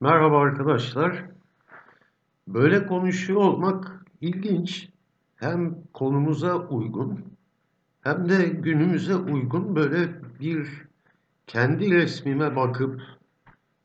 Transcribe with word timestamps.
Merhaba 0.00 0.38
arkadaşlar. 0.38 1.24
Böyle 2.48 2.86
konuşuyor 2.86 3.40
olmak 3.40 4.06
ilginç. 4.20 4.88
Hem 5.36 5.74
konumuza 5.92 6.56
uygun 6.56 7.24
hem 8.00 8.28
de 8.28 8.48
günümüze 8.48 9.16
uygun 9.16 9.76
böyle 9.76 10.08
bir 10.40 10.68
kendi 11.46 11.90
resmime 11.90 12.56
bakıp 12.56 13.02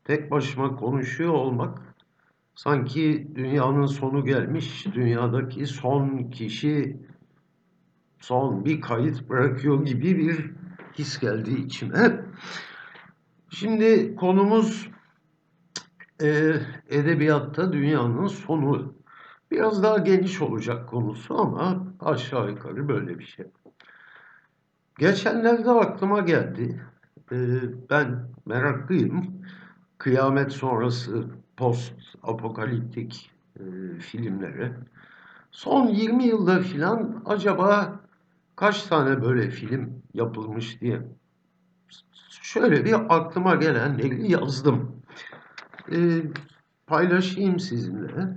tek 0.04 0.30
başıma 0.30 0.76
konuşuyor 0.76 1.32
olmak 1.32 1.78
sanki 2.54 3.28
dünyanın 3.34 3.86
sonu 3.86 4.24
gelmiş, 4.24 4.86
dünyadaki 4.94 5.66
son 5.66 6.30
kişi 6.30 6.96
son 8.18 8.64
bir 8.64 8.80
kayıt 8.80 9.28
bırakıyor 9.28 9.86
gibi 9.86 10.18
bir 10.18 10.50
his 10.98 11.18
geldi 11.18 11.50
içime. 11.50 12.24
Şimdi 13.50 14.16
konumuz 14.16 14.93
e, 16.22 16.54
edebiyatta 16.88 17.72
dünyanın 17.72 18.26
sonu. 18.26 18.94
Biraz 19.50 19.82
daha 19.82 19.98
geniş 19.98 20.40
olacak 20.40 20.88
konusu 20.88 21.38
ama 21.38 21.86
aşağı 22.00 22.50
yukarı 22.50 22.88
böyle 22.88 23.18
bir 23.18 23.24
şey. 23.24 23.46
Geçenlerde 24.98 25.70
aklıma 25.70 26.20
geldi. 26.20 26.82
E, 27.32 27.36
ben 27.90 28.28
meraklıyım. 28.46 29.44
Kıyamet 29.98 30.52
sonrası 30.52 31.24
post 31.56 31.92
apokaliptik 32.22 33.30
e, 33.56 33.62
filmlere. 34.00 34.72
Son 35.50 35.86
20 35.86 36.24
yılda 36.24 36.60
filan 36.60 37.22
acaba 37.26 38.00
kaç 38.56 38.82
tane 38.82 39.22
böyle 39.22 39.50
film 39.50 40.02
yapılmış 40.14 40.80
diye 40.80 41.02
şöyle 42.42 42.84
bir 42.84 43.16
aklıma 43.16 43.54
gelenleri 43.54 44.32
yazdım 44.32 44.93
e, 45.92 46.22
paylaşayım 46.86 47.60
sizinle. 47.60 48.36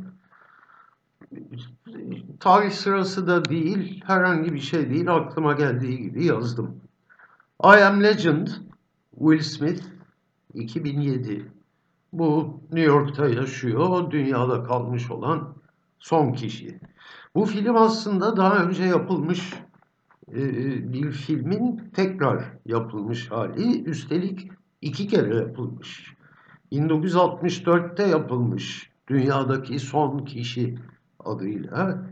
Tarih 2.39 2.71
sırası 2.71 3.27
da 3.27 3.45
değil, 3.45 4.03
herhangi 4.05 4.53
bir 4.53 4.59
şey 4.59 4.89
değil, 4.89 5.15
aklıma 5.15 5.53
geldiği 5.53 5.97
gibi 5.97 6.25
yazdım. 6.25 6.81
I 7.63 7.67
Am 7.67 8.03
Legend, 8.03 8.47
Will 9.11 9.41
Smith, 9.41 9.83
2007. 10.53 11.51
Bu 12.13 12.59
New 12.71 12.91
York'ta 12.91 13.27
yaşıyor, 13.27 14.11
dünyada 14.11 14.63
kalmış 14.63 15.11
olan 15.11 15.55
son 15.99 16.33
kişi. 16.33 16.79
Bu 17.35 17.45
film 17.45 17.75
aslında 17.75 18.37
daha 18.37 18.63
önce 18.63 18.83
yapılmış 18.83 19.53
e, 20.31 20.43
bir 20.93 21.11
filmin 21.11 21.91
tekrar 21.93 22.43
yapılmış 22.65 23.31
hali. 23.31 23.83
Üstelik 23.83 24.51
iki 24.81 25.07
kere 25.07 25.35
yapılmış. 25.35 26.16
1964'te 26.71 28.03
yapılmış 28.03 28.89
dünyadaki 29.07 29.79
son 29.79 30.25
kişi 30.25 30.77
adıyla. 31.19 32.03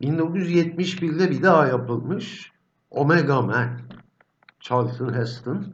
1971'de 0.00 1.30
bir 1.30 1.42
daha 1.42 1.66
yapılmış 1.66 2.52
Omega 2.90 3.42
Man 3.42 3.68
Charlton 4.60 5.14
Heston 5.14 5.66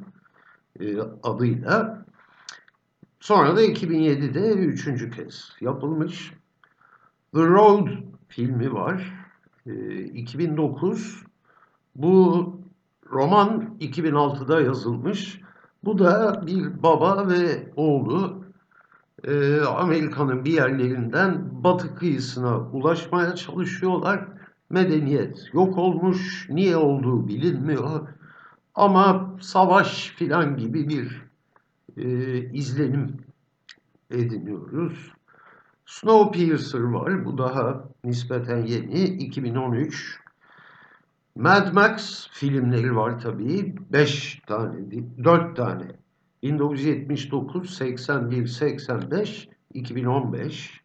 e, 0.80 0.98
adıyla. 1.22 2.04
Sonra 3.20 3.56
da 3.56 3.64
2007'de 3.64 4.52
üçüncü 4.52 5.10
kez 5.10 5.52
yapılmış. 5.60 6.32
The 7.34 7.42
Road 7.42 7.88
filmi 8.28 8.72
var. 8.72 9.26
E, 9.66 10.04
2009 10.04 11.24
bu 11.96 12.60
roman 13.10 13.76
2006'da 13.80 14.60
yazılmış 14.60 15.40
bu 15.86 15.98
da 15.98 16.42
bir 16.46 16.82
baba 16.82 17.28
ve 17.28 17.72
oğlu 17.76 18.44
e, 19.24 19.60
Amerika'nın 19.60 20.44
bir 20.44 20.52
yerlerinden 20.52 21.64
batı 21.64 21.94
kıyısına 21.94 22.58
ulaşmaya 22.58 23.34
çalışıyorlar. 23.34 24.28
Medeniyet 24.70 25.50
yok 25.52 25.78
olmuş, 25.78 26.46
niye 26.50 26.76
olduğu 26.76 27.28
bilinmiyor. 27.28 28.08
Ama 28.74 29.36
savaş 29.40 30.08
filan 30.16 30.56
gibi 30.56 30.88
bir 30.88 31.22
e, 31.96 32.38
izlenim 32.52 33.16
ediniyoruz. 34.10 35.12
Snowpiercer 35.86 36.80
var, 36.80 37.24
bu 37.24 37.38
daha 37.38 37.84
nispeten 38.04 38.66
yeni, 38.66 39.04
2013. 39.04 40.25
Mad 41.36 41.72
Max 41.72 42.26
filmleri 42.30 42.96
var 42.96 43.20
tabii. 43.20 43.74
Beş 43.92 44.40
tane, 44.46 44.74
dört 45.24 45.56
tane. 45.56 45.84
1979, 46.42 47.70
81, 47.70 48.46
85, 48.46 49.48
2015. 49.74 50.80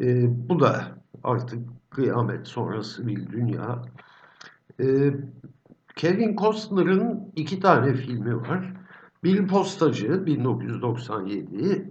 Ee, 0.00 0.26
bu 0.48 0.60
da 0.60 0.98
artık 1.22 1.58
kıyamet 1.90 2.46
sonrası 2.46 3.06
bir 3.06 3.32
dünya. 3.32 3.82
Ee, 4.80 5.14
Kevin 5.96 6.36
Costner'ın 6.36 7.32
iki 7.36 7.60
tane 7.60 7.94
filmi 7.94 8.36
var. 8.36 8.72
Bir 9.24 9.48
Postacı 9.48 10.26
1997, 10.26 11.90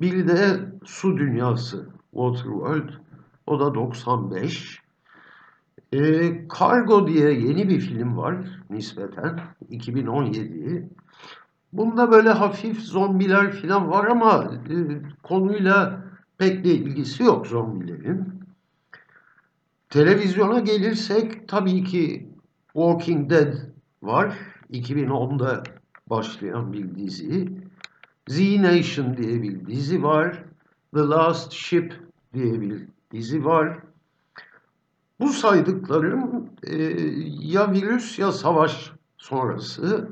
bir 0.00 0.28
de 0.28 0.60
Su 0.84 1.16
Dünyası 1.16 1.88
Waterworld 2.10 2.90
o 3.46 3.60
da 3.60 3.74
95. 3.74 4.87
E, 5.92 6.48
Kargo 6.48 7.08
diye 7.08 7.30
yeni 7.30 7.68
bir 7.68 7.80
film 7.80 8.16
var 8.16 8.36
nispeten 8.70 9.40
2017. 9.70 10.88
Bunda 11.72 12.10
böyle 12.10 12.30
hafif 12.30 12.80
zombiler 12.80 13.52
falan 13.52 13.90
var 13.90 14.04
ama 14.06 14.44
e, 14.70 14.74
konuyla 15.22 16.04
pek 16.38 16.64
de 16.64 16.74
ilgisi 16.74 17.22
yok 17.22 17.46
zombilerin. 17.46 18.24
Televizyona 19.90 20.60
gelirsek 20.60 21.48
tabii 21.48 21.84
ki 21.84 22.28
Walking 22.72 23.30
Dead 23.30 23.54
var. 24.02 24.38
2010'da 24.72 25.62
başlayan 26.06 26.72
bir 26.72 26.94
dizi. 26.94 27.48
Z 28.28 28.40
Nation 28.60 29.16
diye 29.16 29.42
bir 29.42 29.66
dizi 29.66 30.02
var. 30.02 30.44
The 30.94 31.00
Last 31.00 31.52
Ship 31.52 31.94
diye 32.34 32.60
bir 32.60 32.84
dizi 33.12 33.44
var. 33.44 33.78
Bu 35.20 35.28
saydıklarım 35.28 36.50
e, 36.62 36.76
ya 37.40 37.72
virüs 37.72 38.18
ya 38.18 38.32
savaş 38.32 38.92
sonrası 39.16 40.08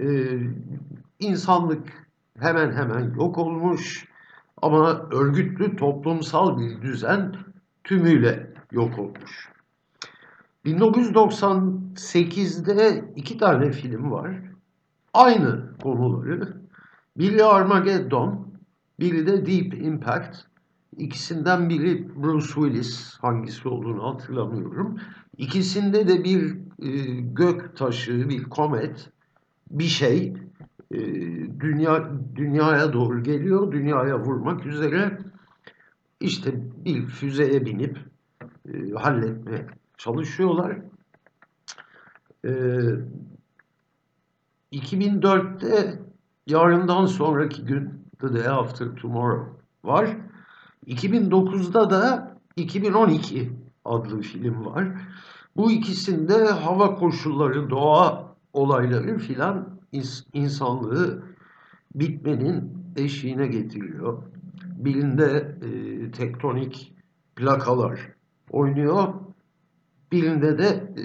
e, 0.00 0.06
insanlık 1.20 2.06
hemen 2.38 2.72
hemen 2.72 3.14
yok 3.14 3.38
olmuş 3.38 4.08
ama 4.62 5.08
örgütlü 5.12 5.76
toplumsal 5.76 6.58
bir 6.58 6.82
düzen 6.82 7.36
tümüyle 7.84 8.52
yok 8.72 8.98
olmuş. 8.98 9.48
1998'de 10.64 13.04
iki 13.16 13.38
tane 13.38 13.72
film 13.72 14.10
var. 14.10 14.36
Aynı 15.14 15.76
konuları. 15.82 16.56
Biri 17.16 17.44
Armageddon, 17.44 18.52
biri 19.00 19.26
de 19.26 19.46
Deep 19.46 19.74
Impact. 19.74 20.36
İkisinden 20.96 21.68
biri 21.68 22.16
Bruce 22.22 22.46
Willis, 22.46 23.18
hangisi 23.18 23.68
olduğunu 23.68 24.14
hatırlamıyorum. 24.14 24.98
İkisinde 25.36 26.08
de 26.08 26.24
bir 26.24 26.56
e, 26.82 27.20
gök 27.20 27.76
taşı, 27.76 28.28
bir 28.28 28.44
komet, 28.44 29.10
bir 29.70 29.84
şey 29.84 30.34
e, 30.90 30.98
dünya 31.60 32.10
dünyaya 32.34 32.92
doğru 32.92 33.22
geliyor, 33.22 33.72
dünyaya 33.72 34.20
vurmak 34.20 34.66
üzere. 34.66 35.18
İşte 36.20 36.50
bir 36.84 37.06
füzeye 37.06 37.66
binip 37.66 37.98
e, 38.68 38.90
halletmeye 38.90 39.66
çalışıyorlar. 39.98 40.78
E, 42.44 42.50
2004'te 44.72 45.98
yarından 46.46 47.06
sonraki 47.06 47.64
gün 47.64 48.06
The 48.20 48.34
Day 48.34 48.48
After 48.48 48.94
Tomorrow 48.94 49.52
var. 49.84 50.16
2009'da 50.86 51.90
da 51.90 52.36
2012 52.56 53.52
adlı 53.84 54.20
film 54.20 54.64
var. 54.64 54.88
Bu 55.56 55.70
ikisinde 55.70 56.44
hava 56.44 56.94
koşulları, 56.94 57.70
doğa 57.70 58.34
olayları 58.52 59.18
filan 59.18 59.80
insanlığı 60.32 61.22
bitmenin 61.94 62.72
eşiğine 62.96 63.46
getiriyor. 63.46 64.22
Birinde 64.76 65.56
e, 65.62 66.10
tektonik 66.10 66.94
plakalar 67.36 68.00
oynuyor. 68.50 69.14
Birinde 70.12 70.58
de 70.58 70.66
e, 70.66 71.04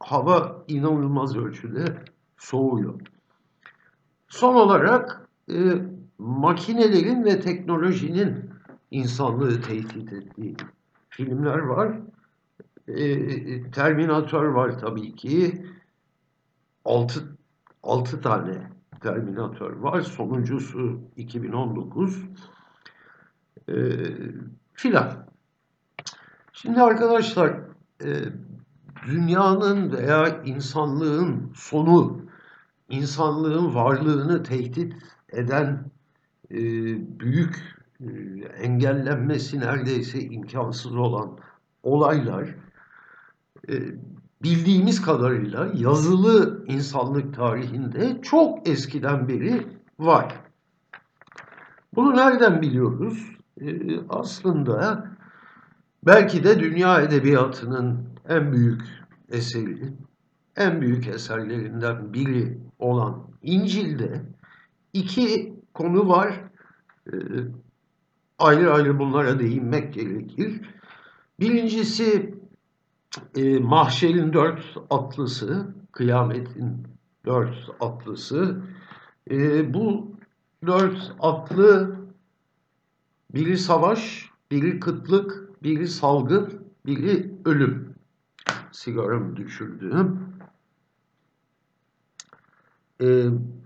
hava 0.00 0.64
inanılmaz 0.68 1.36
ölçüde 1.36 1.84
soğuyor. 2.38 3.00
Son 4.28 4.54
olarak 4.54 5.28
e, 5.50 5.54
makinelerin 6.18 7.24
ve 7.24 7.40
teknolojinin 7.40 8.45
insanlığı 8.90 9.60
tehdit 9.60 10.12
ettiği 10.12 10.56
filmler 11.10 11.58
var. 11.58 12.00
E, 12.88 13.70
Terminator 13.70 14.44
var 14.44 14.78
tabii 14.78 15.14
ki. 15.14 15.66
Altı, 16.84 17.36
altı 17.82 18.20
tane 18.20 18.70
Terminator 19.00 19.72
var. 19.72 20.00
Sonuncusu 20.00 21.00
2019 21.16 22.22
e, 23.68 23.74
filan. 24.72 25.26
Şimdi 26.52 26.80
arkadaşlar 26.80 27.60
e, 28.04 28.08
dünyanın 29.06 29.92
veya 29.92 30.42
insanlığın 30.44 31.52
sonu, 31.54 32.20
insanlığın 32.88 33.74
varlığını 33.74 34.42
tehdit 34.42 34.94
eden 35.32 35.90
e, 36.50 36.58
büyük 37.20 37.76
engellenmesi 38.60 39.60
neredeyse 39.60 40.20
imkansız 40.20 40.96
olan 40.96 41.38
olaylar 41.82 42.54
e, 43.68 43.74
bildiğimiz 44.42 45.02
kadarıyla 45.02 45.68
yazılı 45.74 46.64
insanlık 46.66 47.34
tarihinde 47.34 48.20
çok 48.22 48.68
eskiden 48.68 49.28
beri 49.28 49.66
var. 49.98 50.40
Bunu 51.94 52.16
nereden 52.16 52.62
biliyoruz? 52.62 53.36
E, 53.60 54.00
aslında 54.08 55.06
belki 56.06 56.44
de 56.44 56.60
dünya 56.60 57.00
edebiyatının 57.00 58.08
en 58.28 58.52
büyük 58.52 58.82
eseri, 59.28 59.92
en 60.56 60.80
büyük 60.80 61.06
eserlerinden 61.06 62.12
biri 62.12 62.58
olan 62.78 63.22
İncil'de 63.42 64.22
iki 64.92 65.54
konu 65.74 66.08
var. 66.08 66.40
Ayrı 68.38 68.72
ayrı 68.72 68.98
bunlara 68.98 69.38
değinmek 69.38 69.94
gerekir. 69.94 70.60
Birincisi 71.40 72.34
e, 73.36 73.58
mahşerin 73.58 74.32
dört 74.32 74.62
atlısı, 74.90 75.74
kıyametin 75.92 76.86
dört 77.26 77.56
atlısı. 77.80 78.62
E, 79.30 79.74
bu 79.74 80.12
dört 80.66 81.12
atlı 81.20 81.96
biri 83.34 83.58
savaş, 83.58 84.30
biri 84.50 84.80
kıtlık, 84.80 85.62
biri 85.62 85.88
salgın, 85.88 86.66
biri 86.86 87.34
ölüm. 87.44 87.94
Sigaramı 88.72 89.36
düşürdüm. 89.36 90.20
E, 93.02 93.24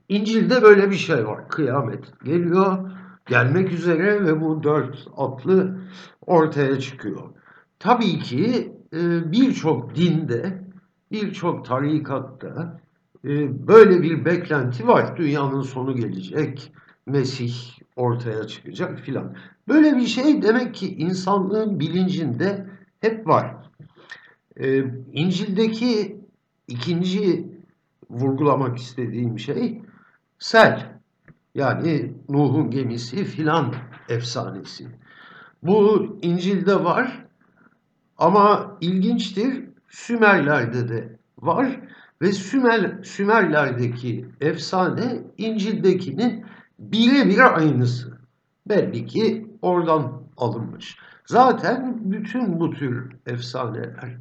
İncil'de 0.09 0.63
böyle 0.63 0.91
bir 0.91 0.97
şey 0.97 1.27
var. 1.27 1.49
Kıyamet 1.49 2.25
geliyor, 2.25 2.91
gelmek 3.31 3.73
üzere 3.73 4.25
ve 4.25 4.41
bu 4.41 4.63
dört 4.63 5.07
atlı 5.17 5.81
ortaya 6.27 6.81
çıkıyor. 6.81 7.31
Tabii 7.79 8.19
ki 8.19 8.73
e, 8.93 9.33
birçok 9.33 9.97
dinde, 9.97 10.65
birçok 11.13 11.65
tarikatta 11.65 12.81
e, 13.25 13.67
böyle 13.69 14.03
bir 14.03 14.25
beklenti 14.25 14.87
var. 14.87 15.17
Dünyanın 15.17 15.63
sonu 15.63 15.97
gelecek, 15.97 16.73
Mesih 17.07 17.55
ortaya 17.97 18.47
çıkacak 18.47 18.99
filan. 18.99 19.37
Böyle 19.69 19.97
bir 19.97 20.07
şey 20.07 20.43
demek 20.43 20.75
ki 20.75 20.95
insanlığın 20.97 21.81
bilincinde 21.81 22.67
hep 23.01 23.27
var. 23.27 23.57
E, 24.57 24.85
İncil'deki 25.13 26.21
ikinci 26.69 27.49
vurgulamak 28.11 28.79
istediğim 28.79 29.39
şey 29.39 29.83
sel. 30.39 31.00
Yani 31.61 32.13
Nuh'un 32.29 32.71
gemisi 32.71 33.25
filan 33.25 33.75
efsanesi. 34.09 34.89
Bu 35.63 36.07
İncil'de 36.23 36.85
var 36.85 37.27
ama 38.19 38.77
ilginçtir 38.81 39.65
Sümerler'de 39.89 40.89
de 40.89 41.17
var 41.39 41.81
ve 42.23 42.33
Sümer, 42.33 43.03
Sümerler'deki 43.03 44.27
efsane 44.41 45.23
İncil'dekinin 45.39 46.45
birebir 46.79 47.57
aynısı. 47.57 48.19
Belli 48.67 49.07
ki 49.07 49.47
oradan 49.63 50.23
alınmış. 50.37 50.97
Zaten 51.27 52.01
bütün 52.05 52.61
bu 52.61 52.71
tür 52.71 53.13
efsaneler 53.27 54.17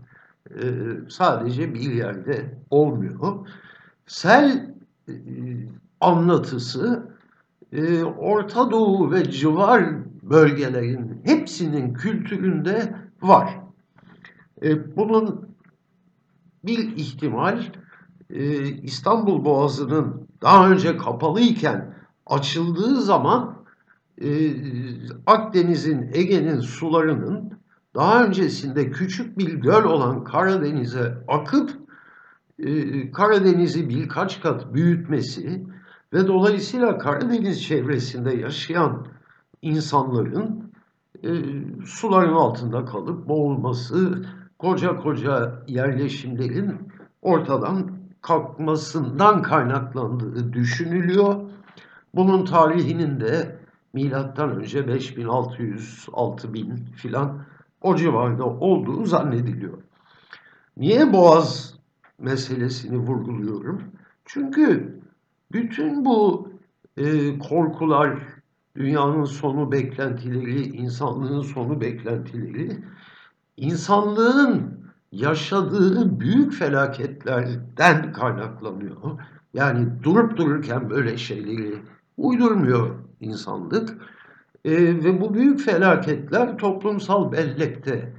e, 0.49 0.65
sadece 1.09 1.73
bir 1.73 1.91
yerde 1.91 2.53
olmuyor. 2.69 3.47
Sel 4.07 4.69
e, 5.07 5.13
anlatısı 6.01 7.08
e, 7.73 8.03
Orta 8.03 8.71
Doğu 8.71 9.11
ve 9.11 9.31
civar 9.31 9.83
bölgelerin 10.23 11.21
hepsinin 11.23 11.93
kültüründe 11.93 12.95
var. 13.21 13.59
E, 14.63 14.95
bunun 14.95 15.49
bir 16.65 16.95
ihtimal 16.95 17.63
e, 18.29 18.67
İstanbul 18.67 19.45
Boğazı'nın 19.45 20.27
daha 20.41 20.69
önce 20.69 20.97
kapalıyken 20.97 21.93
açıldığı 22.25 23.01
zaman 23.01 23.55
e, 24.21 24.29
Akdeniz'in, 25.25 26.09
Ege'nin 26.13 26.59
sularının 26.59 27.53
daha 27.95 28.25
öncesinde 28.25 28.91
küçük 28.91 29.37
bir 29.37 29.53
göl 29.53 29.83
olan 29.83 30.23
Karadeniz'e 30.23 31.17
akıp 31.27 31.71
e, 32.59 33.11
Karadeniz'i 33.11 33.89
birkaç 33.89 34.41
kat 34.41 34.73
büyütmesi 34.73 35.63
ve 36.13 36.27
dolayısıyla 36.27 36.97
Karadeniz 36.97 37.63
çevresinde 37.63 38.35
yaşayan 38.35 39.07
insanların 39.61 40.71
e, 41.23 41.29
suların 41.85 42.33
altında 42.33 42.85
kalıp 42.85 43.27
boğulması, 43.27 44.25
koca 44.59 44.95
koca 44.95 45.63
yerleşimlerin 45.67 46.91
ortadan 47.21 47.91
kalkmasından 48.21 49.41
kaynaklandığı 49.41 50.53
düşünülüyor. 50.53 51.35
Bunun 52.15 52.45
tarihinin 52.45 53.19
de 53.19 53.59
milattan 53.93 54.55
önce 54.55 54.87
5600 54.87 56.07
6000 56.13 56.75
filan 56.95 57.45
o 57.81 57.95
civarda 57.95 58.45
olduğu 58.45 59.05
zannediliyor. 59.05 59.77
Niye 60.77 61.13
Boğaz 61.13 61.73
meselesini 62.19 62.97
vurguluyorum? 62.97 63.83
Çünkü 64.25 64.98
bütün 65.51 66.05
bu 66.05 66.49
e, 66.97 67.39
korkular, 67.39 68.19
dünyanın 68.75 69.25
sonu 69.25 69.71
beklentileri, 69.71 70.61
insanlığın 70.61 71.41
sonu 71.41 71.81
beklentileri 71.81 72.77
insanlığın 73.57 74.79
yaşadığı 75.11 76.19
büyük 76.19 76.53
felaketlerden 76.53 78.13
kaynaklanıyor. 78.13 79.19
Yani 79.53 80.03
durup 80.03 80.37
dururken 80.37 80.89
böyle 80.89 81.17
şeyleri 81.17 81.75
uydurmuyor 82.17 82.95
insanlık. 83.19 83.97
E, 84.65 84.71
ve 85.03 85.21
bu 85.21 85.33
büyük 85.33 85.59
felaketler 85.59 86.57
toplumsal 86.57 87.31
bellekte 87.31 88.13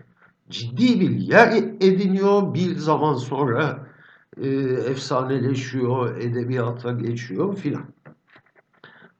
ciddi 0.50 1.00
bir 1.00 1.10
yer 1.10 1.52
ediniyor. 1.80 2.54
Bir 2.54 2.76
zaman 2.76 3.14
sonra 3.14 3.89
e, 4.36 4.48
efsaneleşiyor, 4.90 6.16
edebiyata 6.16 6.92
geçiyor 6.92 7.56
filan. 7.56 7.84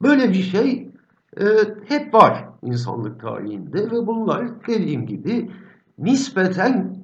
Böyle 0.02 0.28
bir 0.28 0.42
şey 0.42 0.88
e, 1.40 1.44
hep 1.88 2.14
var 2.14 2.48
insanlık 2.62 3.20
tarihinde 3.20 3.90
ve 3.90 4.06
bunlar 4.06 4.66
dediğim 4.66 5.06
gibi 5.06 5.50
nispeten 5.98 6.96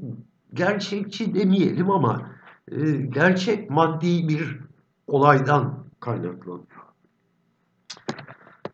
gerçekçi 0.55 1.35
demeyelim 1.35 1.91
ama 1.91 2.31
e, 2.73 2.91
gerçek 2.93 3.71
maddi 3.71 4.29
bir 4.29 4.61
olaydan 5.07 5.87
kaynaklanıyor. 6.01 6.67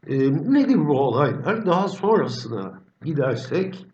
E, 0.07 0.19
nedir 0.53 0.79
bu 0.89 1.01
olaylar? 1.01 1.67
Daha 1.67 1.89
sonrasına 1.89 2.83
gidersek, 3.05 3.87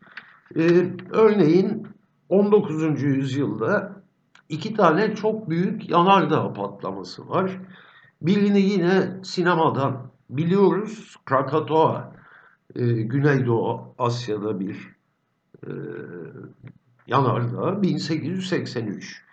e, 0.57 0.93
örneğin 1.11 1.87
19. 2.29 3.03
yüzyılda 3.03 3.98
iki 4.49 4.75
tane 4.75 5.15
çok 5.15 5.51
büyük 5.51 5.91
yanardağ 5.91 6.53
patlaması 6.53 7.29
var. 7.29 7.61
Birini 8.23 8.61
yine 8.61 9.25
sinemadan 9.25 10.11
biliyoruz. 10.31 11.17
Krakatoa, 11.25 12.13
e, 12.75 12.87
Güneydoğu 12.87 13.95
Asya'da 13.99 14.61
bir 14.61 14.97
e, 15.67 15.71
yanardağ 17.07 17.83
1883. 17.83 19.25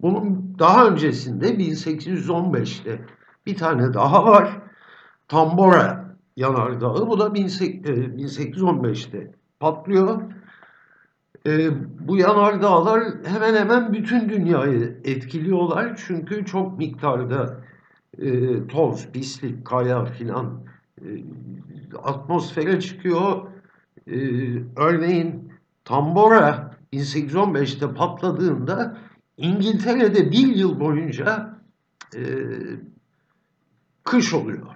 Bunun 0.00 0.56
daha 0.58 0.86
öncesinde 0.86 1.48
1815'te 1.54 3.04
bir 3.46 3.56
tane 3.56 3.94
daha 3.94 4.26
var. 4.26 4.62
Tambora 5.28 6.16
yanardağı. 6.36 7.08
Bu 7.08 7.20
da 7.20 7.26
1815'te 7.26 9.18
e, 9.18 9.34
patlıyor. 9.60 10.22
E, 11.46 11.70
bu 12.08 12.16
yanardağlar 12.16 13.02
hemen 13.24 13.54
hemen 13.54 13.92
bütün 13.92 14.28
dünyayı 14.28 15.00
etkiliyorlar. 15.04 16.00
Çünkü 16.06 16.44
çok 16.44 16.78
miktarda 16.78 17.60
e, 18.18 18.66
toz, 18.66 19.06
pislik, 19.12 19.64
kaya 19.64 20.04
filan 20.04 20.64
e, 21.00 21.06
atmosfere 22.02 22.80
çıkıyor. 22.80 23.42
E, 24.06 24.16
örneğin 24.76 25.52
Tambora 25.84 26.76
1815'te 26.92 27.94
patladığında 27.94 28.98
İngiltere'de 29.36 30.32
bir 30.32 30.56
yıl 30.56 30.80
boyunca 30.80 31.58
e, 32.16 32.22
kış 34.04 34.34
oluyor. 34.34 34.66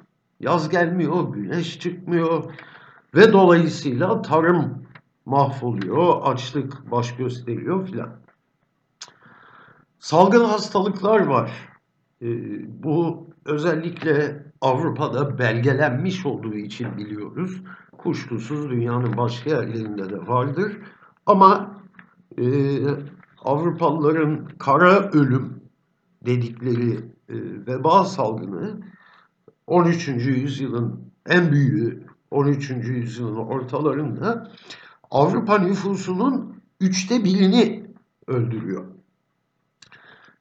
Yaz 0.40 0.68
gelmiyor, 0.68 1.32
güneş 1.34 1.80
çıkmıyor 1.80 2.44
ve 3.14 3.32
dolayısıyla 3.32 4.22
tarım 4.22 4.83
mahvoluyor, 5.26 6.22
açlık 6.22 6.90
baş 6.90 7.16
gösteriyor 7.16 7.86
filan. 7.86 8.10
Salgın 9.98 10.44
hastalıklar 10.44 11.26
var. 11.26 11.52
Ee, 12.22 12.26
bu 12.82 13.26
özellikle 13.44 14.44
Avrupa'da 14.60 15.38
belgelenmiş 15.38 16.26
olduğu 16.26 16.54
için 16.54 16.96
biliyoruz. 16.96 17.62
Kuşkusuz 17.98 18.70
dünyanın 18.70 19.16
başka 19.16 19.50
yerlerinde 19.50 20.10
de 20.10 20.26
vardır. 20.26 20.76
Ama 21.26 21.80
e, 22.38 22.44
Avrupalıların 23.44 24.48
kara 24.58 25.10
ölüm 25.10 25.60
dedikleri 26.26 26.94
e, 27.28 27.36
veba 27.66 28.04
salgını 28.04 28.80
13. 29.66 30.08
yüzyılın 30.08 31.12
en 31.26 31.52
büyüğü 31.52 32.06
13. 32.30 32.70
yüzyılın 32.70 33.36
ortalarında 33.36 34.50
Avrupa 35.14 35.58
nüfusunun 35.58 36.62
üçte 36.80 37.24
birini 37.24 37.86
öldürüyor. 38.26 38.84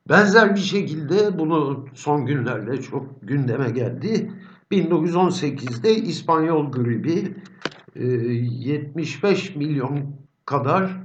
Benzer 0.10 0.56
bir 0.56 0.62
şekilde 0.62 1.40
bunu 1.40 1.86
son 1.94 2.26
günlerde 2.26 2.82
çok 2.82 3.22
gündeme 3.22 3.70
geldi. 3.70 4.32
1918'de 4.72 5.96
İspanyol 5.96 6.72
gribi 6.72 7.36
75 7.96 9.56
milyon 9.56 10.16
kadar 10.46 11.02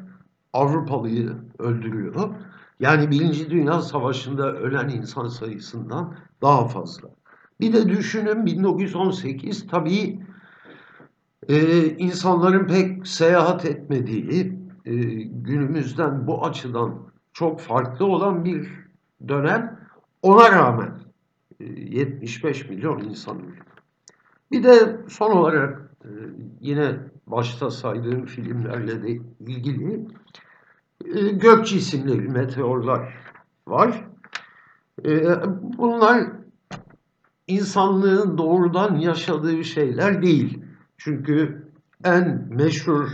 Avrupalıyı 0.53 1.33
öldürüyor. 1.59 2.35
Yani 2.81 3.11
Birinci 3.11 3.51
Dünya 3.51 3.83
Savaşı'nda 3.83 4.53
ölen 4.53 4.89
insan 4.89 5.29
sayısından 5.29 6.17
daha 6.43 6.69
fazla. 6.69 7.09
Bir 7.61 7.73
de 7.73 7.89
düşünün 7.89 8.47
1918 8.47 9.67
tabii 9.67 10.21
e, 11.49 11.87
insanların 11.97 12.67
pek 12.67 13.07
seyahat 13.07 13.65
etmediği, 13.65 14.59
e, 14.85 14.95
günümüzden 15.23 16.27
bu 16.27 16.47
açıdan 16.47 17.09
çok 17.33 17.61
farklı 17.61 18.07
olan 18.07 18.45
bir 18.45 18.69
dönem. 19.29 19.81
Ona 20.23 20.53
rağmen 20.53 20.93
e, 21.61 21.65
75 21.65 22.69
milyon 22.69 23.01
insan 23.01 23.41
ölüyor. 23.41 23.67
Bir 24.51 24.63
de 24.63 25.01
son 25.09 25.31
olarak 25.31 25.95
e, 26.05 26.11
yine 26.61 26.97
başta 27.27 27.71
saydığım 27.71 28.27
filmlerle 28.27 29.03
de 29.03 29.09
ilgili 29.41 30.07
e, 31.05 31.29
gök 31.29 31.67
cisimleri, 31.67 32.29
meteorlar 32.29 33.15
var. 33.67 34.05
E, 35.05 35.27
bunlar 35.79 36.27
insanlığın 37.47 38.39
doğrudan 38.39 38.97
yaşadığı 38.97 39.65
şeyler 39.65 40.23
değil. 40.23 40.68
Çünkü 40.99 41.67
en 42.05 42.47
meşhur 42.51 43.09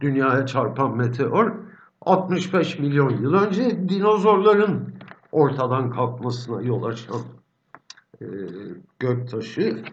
dünyaya 0.00 0.46
çarpan 0.46 0.96
meteor 0.96 1.52
65 2.00 2.78
milyon 2.78 3.10
yıl 3.10 3.34
önce 3.34 3.88
dinozorların 3.88 4.94
ortadan 5.32 5.90
kalkmasına 5.90 6.62
yol 6.62 6.82
açan 6.82 7.20
e, 8.20 8.26
göktaşı. 8.98 9.84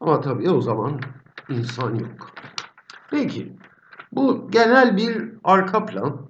Ama 0.00 0.20
tabii 0.20 0.50
o 0.50 0.60
zaman 0.60 1.00
insan 1.48 1.94
yok. 1.94 2.30
Peki, 3.10 3.52
bu 4.12 4.50
genel 4.50 4.96
bir 4.96 5.32
arka 5.44 5.86
plan. 5.86 6.20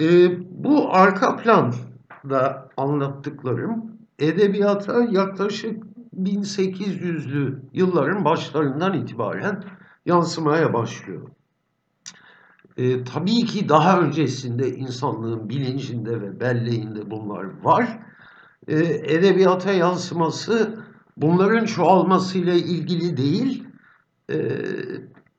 E, 0.00 0.30
bu 0.64 0.94
arka 0.94 1.36
planda 1.36 2.68
anlattıklarım 2.76 3.84
edebiyata 4.18 5.04
yaklaşık 5.10 5.93
1800'lü 6.22 7.60
yılların 7.72 8.24
başlarından 8.24 8.94
itibaren 8.94 9.64
yansımaya 10.06 10.72
başlıyor. 10.72 11.28
E, 12.76 13.04
tabii 13.04 13.44
ki 13.44 13.68
daha 13.68 14.00
öncesinde 14.00 14.76
insanlığın 14.76 15.48
bilincinde 15.48 16.20
ve 16.20 16.40
belleğinde 16.40 17.10
bunlar 17.10 17.44
var. 17.62 17.98
E, 18.68 18.76
edebiyata 19.14 19.72
yansıması 19.72 20.84
bunların 21.16 21.64
çoğalmasıyla 21.64 22.54
ilgili 22.54 23.16
değil, 23.16 23.64
e, 24.30 24.36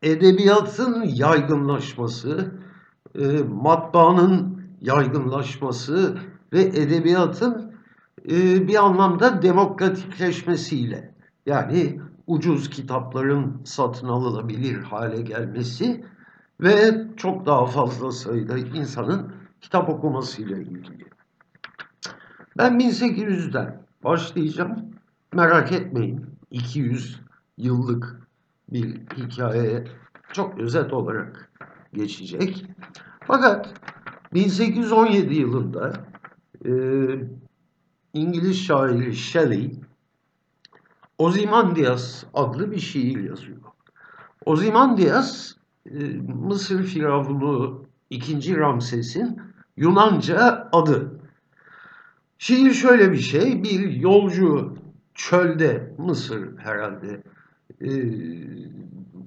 edebiyatın 0.02 1.04
yaygınlaşması, 1.04 2.52
e, 3.20 3.26
matbaanın 3.44 4.62
yaygınlaşması 4.82 6.18
ve 6.54 6.62
edebiyatın 6.62 7.75
e, 8.30 8.68
bir 8.68 8.86
anlamda 8.86 9.42
demokratikleşmesiyle 9.42 11.14
yani 11.46 12.02
ucuz 12.28 12.70
kitapların 12.70 13.62
satın 13.64 14.08
alınabilir 14.08 14.84
hale 14.84 15.22
gelmesi 15.22 16.06
ve 16.62 17.08
çok 17.18 17.46
daha 17.46 17.66
fazla 17.66 18.12
sayıda 18.12 18.58
insanın 18.58 19.34
kitap 19.62 19.90
okumasıyla 19.90 20.58
ilgili. 20.58 21.06
Ben 22.58 22.80
1800'den 22.80 23.82
başlayacağım. 24.04 24.96
Merak 25.34 25.72
etmeyin 25.72 26.26
200 26.52 27.20
yıllık 27.58 28.22
bir 28.70 29.02
hikaye 29.18 29.88
çok 30.34 30.60
özet 30.60 30.94
olarak 30.94 31.52
geçecek. 31.94 32.66
Fakat 33.28 33.74
1817 34.34 35.36
yılında 35.36 35.94
e, 36.66 36.72
İngiliz 38.16 38.64
şairi 38.64 39.16
Shelley 39.16 39.72
Ozymandias 41.18 42.24
adlı 42.34 42.72
bir 42.72 42.80
şiir 42.80 43.24
yazıyor. 43.24 43.58
Ozymandias 44.46 45.54
e, 45.92 46.00
Mısır 46.46 46.84
Firavunu 46.84 47.86
2. 48.10 48.58
Ramses'in 48.58 49.42
Yunanca 49.78 50.70
adı. 50.72 51.20
Şiir 52.38 52.74
şöyle 52.74 53.12
bir 53.12 53.20
şey, 53.20 53.64
bir 53.64 53.90
yolcu 53.90 54.76
çölde, 55.14 55.94
Mısır 55.98 56.58
herhalde, 56.58 57.24
e, 57.82 57.90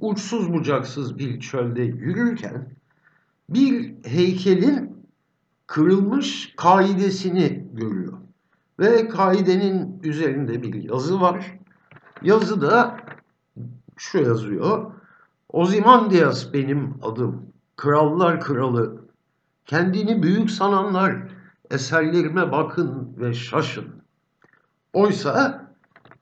uçsuz 0.00 0.52
bucaksız 0.52 1.18
bir 1.18 1.40
çölde 1.40 1.82
yürürken 1.82 2.68
bir 3.48 3.94
heykelin 4.04 4.96
kırılmış 5.66 6.54
kaidesini. 6.56 7.57
Ve 8.78 9.08
kaidenin 9.08 10.00
üzerinde 10.02 10.62
bir 10.62 10.74
yazı 10.74 11.20
var. 11.20 11.58
Yazıda 12.22 12.96
şu 13.96 14.18
yazıyor. 14.18 14.92
Ozymandias 15.48 16.52
benim 16.52 16.94
adım. 17.02 17.52
Krallar 17.76 18.40
kralı. 18.40 19.00
Kendini 19.66 20.22
büyük 20.22 20.50
sananlar 20.50 21.16
eserlerime 21.70 22.52
bakın 22.52 23.14
ve 23.18 23.34
şaşın. 23.34 23.86
Oysa 24.92 25.68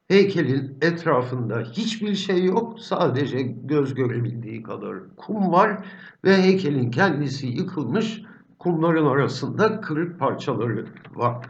heykelin 0.09 0.79
etrafında 0.81 1.61
hiçbir 1.61 2.15
şey 2.15 2.45
yok. 2.45 2.81
Sadece 2.81 3.43
göz 3.43 3.95
görebildiği 3.95 4.63
kadar 4.63 4.95
kum 5.17 5.53
var 5.53 5.87
ve 6.25 6.43
heykelin 6.43 6.91
kendisi 6.91 7.47
yıkılmış. 7.47 8.23
Kumların 8.59 9.07
arasında 9.07 9.81
kırık 9.81 10.19
parçaları 10.19 10.87
var. 11.15 11.47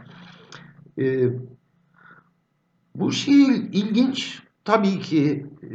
Ee, 0.99 1.29
bu 2.95 3.11
şiir 3.11 3.69
ilginç. 3.71 4.43
Tabii 4.65 4.99
ki 4.99 5.45
e, 5.63 5.71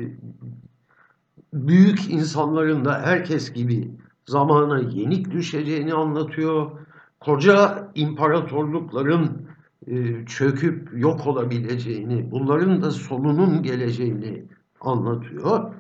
büyük 1.52 2.10
insanların 2.10 2.84
da 2.84 3.02
herkes 3.02 3.52
gibi 3.52 3.90
zamana 4.26 4.78
yenik 4.78 5.30
düşeceğini 5.30 5.94
anlatıyor. 5.94 6.70
Koca 7.20 7.90
imparatorlukların 7.94 9.42
e, 9.86 10.26
çöküp 10.26 10.90
yok 10.98 11.26
olabileceğini, 11.26 12.30
bunların 12.30 12.82
da 12.82 12.90
sonunun 12.90 13.62
geleceğini 13.62 14.44
anlatıyor. 14.80 15.74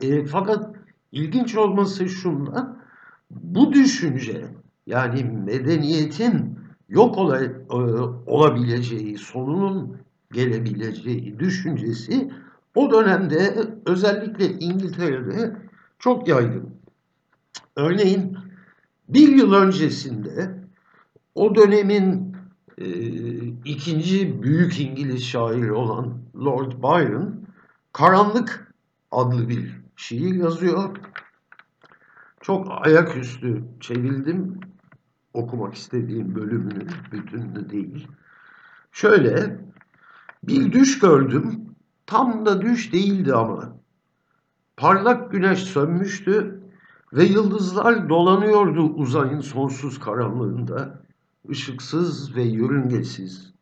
E, 0.00 0.24
fakat 0.26 0.76
ilginç 1.12 1.56
olması 1.56 2.08
şundan, 2.08 2.82
bu 3.30 3.72
düşünce 3.72 4.44
yani 4.86 5.24
medeniyetin 5.24 6.59
yok 6.90 7.18
ola, 7.18 7.44
e, 7.44 7.50
olabileceği, 8.26 9.18
sonunun 9.18 9.96
gelebileceği 10.32 11.38
düşüncesi 11.38 12.30
o 12.74 12.90
dönemde 12.90 13.54
özellikle 13.86 14.46
İngiltere'de 14.52 15.56
çok 15.98 16.28
yaygın. 16.28 16.70
Örneğin 17.76 18.38
bir 19.08 19.28
yıl 19.28 19.52
öncesinde 19.52 20.60
o 21.34 21.54
dönemin 21.54 22.36
e, 22.78 22.86
ikinci 23.64 24.42
büyük 24.42 24.80
İngiliz 24.80 25.24
şairi 25.24 25.72
olan 25.72 26.18
Lord 26.36 26.72
Byron 26.72 27.40
Karanlık 27.92 28.72
adlı 29.10 29.48
bir 29.48 29.80
şiir 29.96 30.34
yazıyor. 30.34 30.96
Çok 32.40 32.86
ayaküstü 32.86 33.64
çevirdim 33.80 34.60
okumak 35.34 35.74
istediğim 35.74 36.34
bölümünü, 36.34 36.86
bütününü 37.12 37.70
değil. 37.70 38.08
Şöyle, 38.92 39.60
Bir 40.42 40.72
düş 40.72 40.98
gördüm. 40.98 41.60
Tam 42.06 42.46
da 42.46 42.62
düş 42.62 42.92
değildi 42.92 43.34
ama. 43.34 43.76
Parlak 44.76 45.32
güneş 45.32 45.58
sönmüştü 45.58 46.60
ve 47.12 47.24
yıldızlar 47.24 48.08
dolanıyordu 48.08 48.82
uzayın 48.82 49.40
sonsuz 49.40 50.00
karanlığında. 50.00 51.00
ışıksız 51.50 52.36
ve 52.36 52.42
yörüngesiz. 52.42 53.52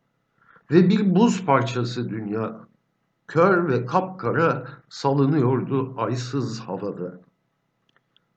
Ve 0.71 0.89
bir 0.89 1.15
buz 1.15 1.45
parçası 1.47 2.11
dünya, 2.11 2.61
kör 3.27 3.69
ve 3.69 3.87
kapkara 3.87 4.69
salınıyordu 4.89 5.95
aysız 5.97 6.61
havada. 6.61 7.21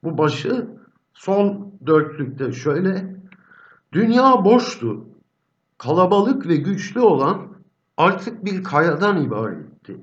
Bu 0.03 0.17
başı 0.17 0.67
son 1.13 1.73
dörtlükte 1.85 2.51
şöyle, 2.51 3.20
dünya 3.93 4.45
boştu, 4.45 5.05
kalabalık 5.77 6.47
ve 6.47 6.55
güçlü 6.55 6.99
olan 6.99 7.47
artık 7.97 8.45
bir 8.45 8.63
kayadan 8.63 9.23
ibaretti. 9.23 9.97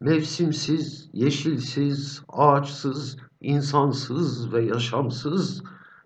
Mevsimsiz, 0.00 1.10
yeşilsiz, 1.12 2.22
ağaçsız, 2.28 3.16
insansız 3.40 4.52
ve 4.52 4.64
yaşamsız 4.64 5.62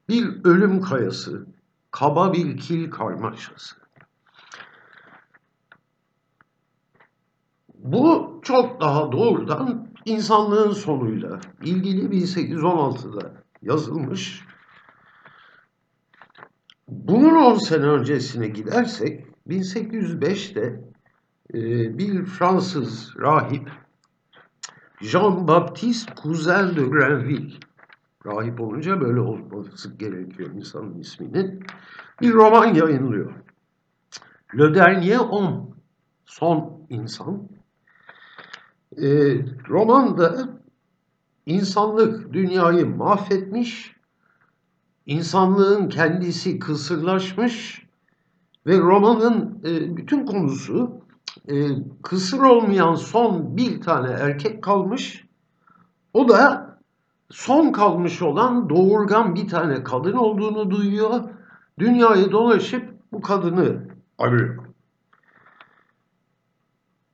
bir 0.09 0.45
ölüm 0.45 0.81
kayası, 0.81 1.47
kaba 1.91 2.33
bir 2.33 2.57
kil 2.57 2.91
karmaşası. 2.91 3.77
Bu 7.75 8.41
çok 8.43 8.81
daha 8.81 9.13
doğrudan 9.13 9.89
insanlığın 10.05 10.73
sonuyla 10.73 11.41
ilgili 11.63 12.23
1816'da 12.23 13.33
yazılmış. 13.63 14.45
Bunun 17.03 17.35
10 17.35 17.55
sene 17.55 17.87
öncesine 17.87 18.49
gidersek 18.49 19.27
1805'te 19.49 20.81
e, 21.55 21.59
bir 21.99 22.25
Fransız 22.25 23.17
rahip 23.17 23.71
Jean-Baptiste 25.01 26.15
Cousin 26.23 26.77
de 26.77 26.83
Grenville 26.83 27.55
rahip 28.27 28.61
olunca 28.61 29.01
böyle 29.01 29.21
olması 29.21 29.97
gerekiyor 29.97 30.51
insanın 30.55 30.99
isminin 30.99 31.65
bir 32.21 32.33
roman 32.33 32.75
yayınlıyor. 32.75 33.35
Le 34.59 34.75
Dernier 34.75 35.17
Homme 35.17 35.61
Son 36.25 36.87
İnsan 36.91 37.49
e, 38.97 39.07
romanda 39.69 40.49
insanlık 41.47 42.33
dünyayı 42.33 42.87
mahvetmiş, 42.87 43.97
insanlığın 45.07 45.89
kendisi 45.89 46.59
kısırlaşmış 46.59 47.87
ve 48.67 48.79
romanın 48.79 49.59
e, 49.65 49.97
bütün 49.97 50.27
konusu 50.27 50.91
e, 51.49 51.55
kısır 52.03 52.39
olmayan 52.39 52.95
son 52.95 53.57
bir 53.57 53.81
tane 53.81 54.11
erkek 54.11 54.63
kalmış. 54.63 55.25
O 56.15 56.29
da 56.29 56.75
son 57.31 57.73
kalmış 57.73 58.23
olan 58.23 58.69
doğurgan 58.69 59.35
bir 59.35 59.49
tane 59.49 59.83
kadın 59.83 60.13
olduğunu 60.13 60.71
duyuyor. 60.71 61.21
Dünyayı 61.79 62.33
dolaşıp 62.33 62.95
bu 63.13 63.21
kadını 63.21 63.89
arıyor. 64.19 64.65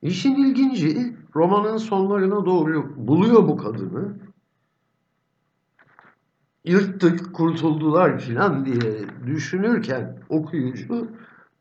İşin 0.03 0.35
ilginci 0.35 1.17
romanın 1.35 1.77
sonlarına 1.77 2.45
doğru 2.45 2.93
buluyor 2.97 3.49
bu 3.49 3.57
kadını. 3.57 4.30
Yırttık, 6.65 7.35
kurtuldular 7.35 8.19
filan 8.19 8.65
diye 8.65 9.07
düşünürken 9.27 10.19
okuyucu 10.29 11.09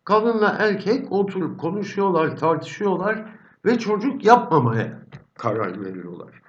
kadınla 0.04 0.56
erkek 0.60 1.12
oturup 1.12 1.60
konuşuyorlar, 1.60 2.38
tartışıyorlar 2.38 3.26
ve 3.66 3.80
çocuk 3.80 4.26
yapmamaya 4.26 5.00
karar 5.38 5.86
veriyorlar. 5.86 6.42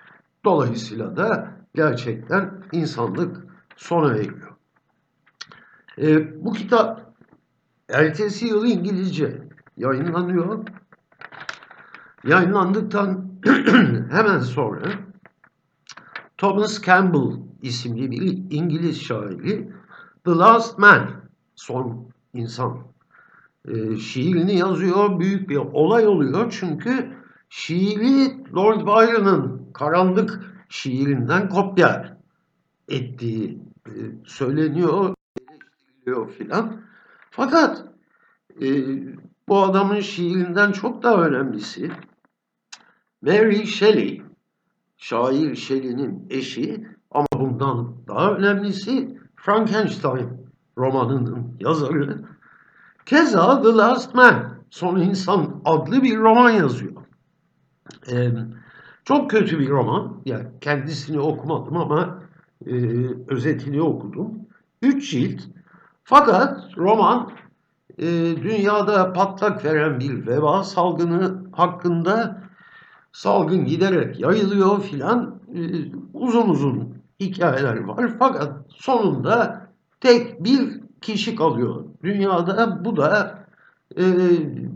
Dolayısıyla 0.45 1.17
da 1.17 1.53
gerçekten 1.75 2.51
insanlık 2.73 3.37
sona 3.77 4.17
eriyor. 4.17 4.51
E, 5.99 6.45
bu 6.45 6.53
kitap 6.53 7.15
ertesi 7.89 8.47
yıl 8.47 8.67
İngilizce 8.67 9.43
yayınlanıyor 9.77 10.65
Yayınlandıktan 12.25 13.31
hemen 14.11 14.39
sonra 14.39 14.83
Thomas 16.41 16.83
Campbell 16.83 17.41
isimli 17.63 18.11
bir 18.11 18.57
İngiliz 18.57 19.03
şairi 19.03 19.69
The 20.25 20.31
Last 20.31 20.79
Man, 20.79 21.11
Son 21.55 22.09
İnsan 22.35 22.79
e, 23.69 23.97
şiirini 23.97 24.57
yazıyor. 24.57 25.21
Büyük 25.21 25.49
bir 25.49 25.57
olay 25.57 26.07
oluyor 26.07 26.57
çünkü 26.61 27.17
şiiri 27.49 28.45
Lord 28.55 28.81
Byron'ın 28.81 29.73
karanlık 29.75 30.41
şiirinden 30.69 31.49
kopya 31.49 32.19
ettiği 32.89 33.59
e, 33.87 33.93
söyleniyor, 34.25 35.15
eleştiriliyor 35.41 36.31
filan. 36.31 36.81
Fakat 37.31 37.85
e, 38.63 38.69
bu 39.49 39.63
adamın 39.63 40.01
şiirinden 40.01 40.73
çok 40.73 41.03
daha 41.03 41.27
önemlisi 41.27 41.91
Mary 43.23 43.67
Shelley, 43.67 44.20
şair 45.01 45.57
Shelley'nin 45.57 46.27
eşi 46.31 46.87
ama 47.11 47.27
bundan 47.35 47.95
daha 48.09 48.33
önemlisi 48.33 49.19
Frankenstein 49.37 50.29
romanının 50.79 51.57
yazarı. 51.61 52.25
Keza 53.07 53.63
The 53.63 53.69
Last 53.69 54.15
Man, 54.15 54.55
Son 54.71 55.01
İnsan 55.01 55.61
adlı 55.65 56.03
bir 56.03 56.19
roman 56.19 56.51
yazıyor. 56.51 56.93
Ee, 58.13 58.31
çok 59.05 59.31
kötü 59.31 59.59
bir 59.59 59.69
roman. 59.69 60.23
Yani 60.25 60.47
kendisini 60.61 61.21
okumadım 61.21 61.77
ama 61.77 62.23
e, 62.67 62.75
özetini 63.29 63.83
okudum. 63.83 64.31
Üç 64.83 65.11
cilt. 65.11 65.41
Fakat 66.05 66.77
roman 66.77 67.31
e, 67.99 68.07
dünyada 68.43 69.13
patlak 69.13 69.65
veren 69.65 70.01
bir 70.01 70.27
veba 70.27 70.65
salgını 70.65 71.45
hakkında 71.53 72.43
salgın 73.13 73.65
giderek 73.65 74.21
yayılıyor 74.21 74.83
filan 74.83 75.41
e, 75.55 75.61
uzun 76.15 76.49
uzun 76.49 76.95
hikayeler 77.21 77.85
var. 77.85 78.11
Fakat 78.19 78.53
sonunda 78.69 79.67
tek 80.01 80.45
bir 80.45 80.81
kişi 81.01 81.37
kalıyor. 81.37 81.85
Dünyada 82.03 82.85
bu 82.85 82.97
da 82.97 83.39
e, 83.97 84.05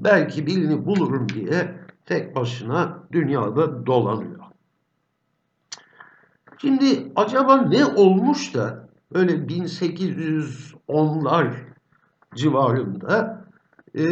belki 0.05 0.47
birini 0.47 0.87
bulurum 0.87 1.29
diye 1.29 1.75
tek 2.07 2.37
başına 2.37 2.99
dünyada 3.13 3.87
dolanıyor. 3.87 4.41
Şimdi 6.59 7.13
acaba 7.17 7.57
ne 7.57 7.85
olmuş 7.85 8.55
da 8.55 8.89
öyle 9.15 9.33
1810'lar 9.33 11.55
civarında 12.35 13.45
e, 13.99 14.03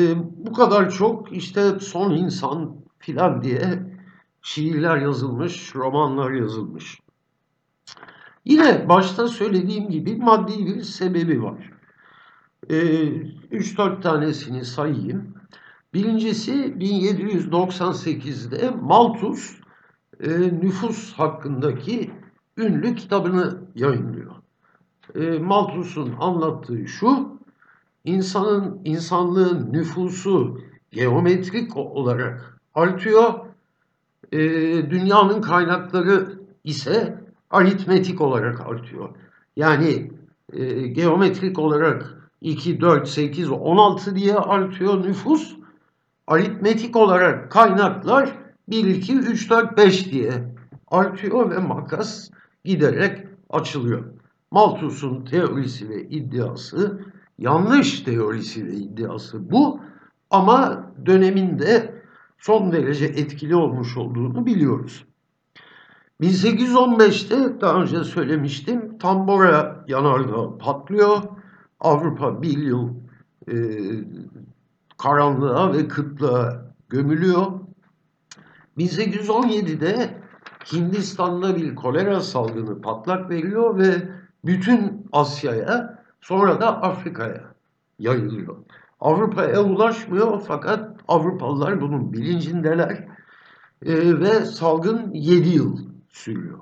bu 0.47 0.53
kadar 0.53 0.91
çok 0.91 1.33
işte 1.33 1.81
son 1.81 2.11
insan 2.11 2.77
filan 2.99 3.43
diye 3.43 3.92
şiirler 4.43 4.97
yazılmış, 4.97 5.75
romanlar 5.75 6.31
yazılmış. 6.31 7.01
Yine 8.45 8.89
başta 8.89 9.29
söylediğim 9.29 9.91
gibi 9.91 10.17
maddi 10.17 10.67
bir 10.67 10.83
sebebi 10.83 11.43
var. 11.43 11.71
3-4 12.69 13.99
ee, 13.99 14.01
tanesini 14.01 14.65
sayayım. 14.65 15.35
Birincisi 15.95 16.53
1798'de 16.53 18.71
Malthus 18.71 19.57
e, 20.21 20.31
nüfus 20.41 21.13
hakkındaki 21.13 22.11
ünlü 22.57 22.95
kitabını 22.95 23.61
yayınlıyor. 23.75 24.33
E, 25.15 25.39
Malthus'un 25.39 26.15
anlattığı 26.21 26.87
şu, 26.87 27.39
insanın 28.05 28.81
insanlığın 28.85 29.73
nüfusu 29.73 30.61
geometrik 30.91 31.77
olarak 31.77 32.61
artıyor 32.75 33.42
e, 34.33 34.39
dünyanın 34.91 35.43
kaynakları 35.43 36.39
ise 36.65 37.19
aritmetik 37.51 38.21
olarak 38.21 38.61
artıyor. 38.61 39.09
Yani 39.57 40.13
e, 40.53 40.87
geometrik 40.87 41.59
olarak 41.59 42.31
2, 42.41 42.81
4, 42.81 43.09
8, 43.09 43.51
16 43.51 44.17
diye 44.17 44.35
artıyor 44.35 45.03
nüfus. 45.03 45.57
Aritmetik 46.27 46.97
olarak 46.97 47.51
kaynaklar 47.51 48.33
1, 48.69 48.85
2, 48.85 49.17
3, 49.19 49.51
4, 49.51 49.77
5 49.77 50.13
diye 50.13 50.33
artıyor 50.89 51.51
ve 51.51 51.59
makas 51.59 52.31
giderek 52.65 53.27
açılıyor. 53.51 54.05
Malthus'un 54.51 55.25
teorisi 55.25 55.89
ve 55.89 56.03
iddiası 56.03 57.01
yanlış 57.39 58.01
teorisi 58.01 58.67
ve 58.67 58.73
iddiası 58.73 59.51
bu 59.51 59.81
ama 60.31 60.87
döneminde 61.07 62.02
son 62.43 62.73
derece 62.73 63.05
etkili 63.05 63.57
olmuş 63.57 63.97
olduğunu 63.97 64.47
biliyoruz. 64.47 65.05
1815'te 66.21 67.61
daha 67.61 67.83
önce 67.83 68.05
söylemiştim 68.05 68.99
Tambora 68.99 69.85
yanardağı 69.89 70.59
patlıyor. 70.59 71.23
Avrupa 71.81 72.43
bir 72.43 72.59
yıl 72.59 72.89
e, 73.49 73.55
karanlığa 74.99 75.73
ve 75.73 75.89
kıtlığa 75.89 76.75
gömülüyor. 76.89 77.47
1817'de 78.79 80.23
Hindistan'da 80.73 81.57
bir 81.57 81.75
kolera 81.75 82.21
salgını 82.21 82.81
patlak 82.81 83.31
veriyor 83.31 83.79
ve 83.79 83.95
bütün 84.45 85.07
Asya'ya 85.13 86.05
sonra 86.21 86.61
da 86.61 86.83
Afrika'ya 86.83 87.55
yayılıyor. 87.99 88.57
Avrupa'ya 89.01 89.63
ulaşmıyor 89.65 90.41
fakat 90.47 90.92
Avrupalılar 91.13 91.81
bunun 91.81 92.13
bilincindeler 92.13 93.09
e, 93.87 94.21
ve 94.21 94.45
salgın 94.45 95.13
7 95.13 95.49
yıl 95.49 95.79
sürüyor. 96.09 96.59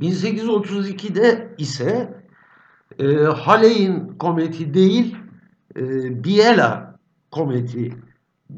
1832'de 0.00 1.54
ise 1.58 2.22
e, 2.98 3.14
Halley'in 3.16 4.18
kometi 4.18 4.74
değil 4.74 5.16
e, 5.76 5.80
Biela 6.24 6.98
kometi 7.30 7.94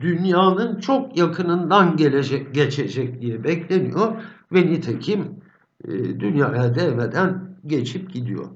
dünyanın 0.01 0.81
çok 0.81 1.19
yakınından 1.19 1.97
gelecek, 1.97 2.55
geçecek 2.55 3.21
diye 3.21 3.45
bekleniyor 3.45 4.23
ve 4.53 4.67
nitekim 4.67 5.41
e, 5.85 5.91
dünyaya 6.21 6.75
değmeden 6.75 7.57
geçip 7.67 8.13
gidiyor. 8.13 8.47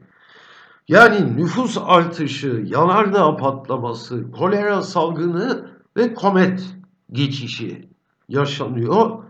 Yani 0.88 1.36
nüfus 1.36 1.78
artışı, 1.86 2.64
yanardağ 2.66 3.36
patlaması, 3.36 4.30
kolera 4.30 4.82
salgını 4.82 5.71
ve 5.96 6.14
komet 6.14 6.76
geçişi 7.12 7.88
yaşanıyor 8.28 9.24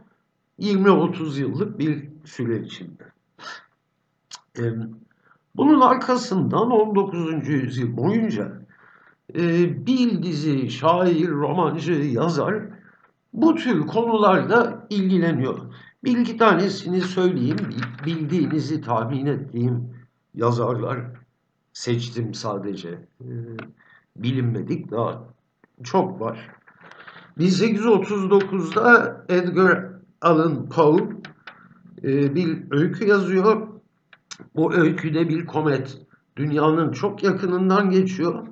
20-30 0.61 1.41
yıllık 1.41 1.79
bir 1.79 2.09
süre 2.25 2.61
içinde. 2.61 3.05
Bunun 5.57 5.81
arkasından 5.81 6.71
19. 6.71 7.49
yüzyıl 7.49 7.97
boyunca 7.97 8.63
e, 9.35 9.87
bir 9.87 10.23
dizi 10.23 10.71
şair, 10.71 11.29
romancı, 11.29 11.93
yazar 11.93 12.65
bu 13.33 13.55
tür 13.55 13.87
konularda 13.87 14.87
ilgileniyor. 14.91 15.59
Bir 16.05 16.19
iki 16.19 16.37
tanesini 16.37 17.01
söyleyeyim, 17.01 17.57
bildiğinizi 18.07 18.81
tahmin 18.81 19.27
ettiğim 19.27 19.95
yazarlar 20.35 21.01
seçtim 21.73 22.35
sadece. 22.35 22.89
E, 23.21 23.29
bilinmedik 24.17 24.91
daha 24.91 25.32
çok 25.83 26.21
var. 26.21 26.51
1839'da 27.39 29.17
Edgar 29.29 29.89
Allan 30.21 30.69
Poe 30.69 31.01
e, 32.03 32.35
bir 32.35 32.65
öykü 32.71 33.07
yazıyor. 33.07 33.69
Bu 34.57 34.75
öyküde 34.75 35.29
bir 35.29 35.47
komet 35.47 35.99
dünyanın 36.37 36.93
çok 36.93 37.23
yakınından 37.23 37.91
geçiyor. 37.91 38.47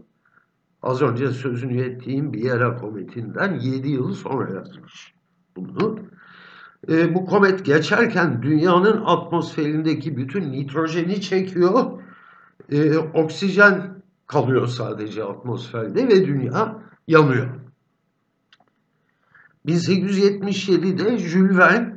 Az 0.82 1.02
önce 1.02 1.30
sözünü 1.30 1.82
ettiğim 1.82 2.32
bir 2.32 2.44
yere 2.44 2.76
kometinden 2.76 3.60
7 3.60 3.88
yıl 3.88 4.14
sonra 4.14 4.54
yazmış 4.54 5.14
bunu. 5.56 5.98
E, 6.88 7.14
bu 7.14 7.26
komet 7.26 7.64
geçerken 7.64 8.42
dünyanın 8.42 9.02
atmosferindeki 9.04 10.16
bütün 10.16 10.52
nitrojeni 10.52 11.20
çekiyor. 11.20 12.02
E, 12.72 12.98
oksijen 12.98 14.02
kalıyor 14.30 14.66
sadece 14.66 15.24
atmosferde 15.24 16.08
ve 16.08 16.26
dünya 16.26 16.78
yanıyor. 17.08 17.48
1877'de 19.66 21.18
Jules 21.18 21.58
Verne 21.58 21.96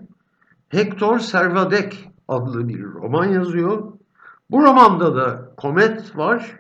Hector 0.69 1.19
Servadek 1.19 2.10
adlı 2.28 2.67
bir 2.67 2.84
roman 2.84 3.26
yazıyor. 3.26 3.93
Bu 4.52 4.63
romanda 4.63 5.15
da 5.15 5.54
komet 5.58 6.17
var. 6.17 6.60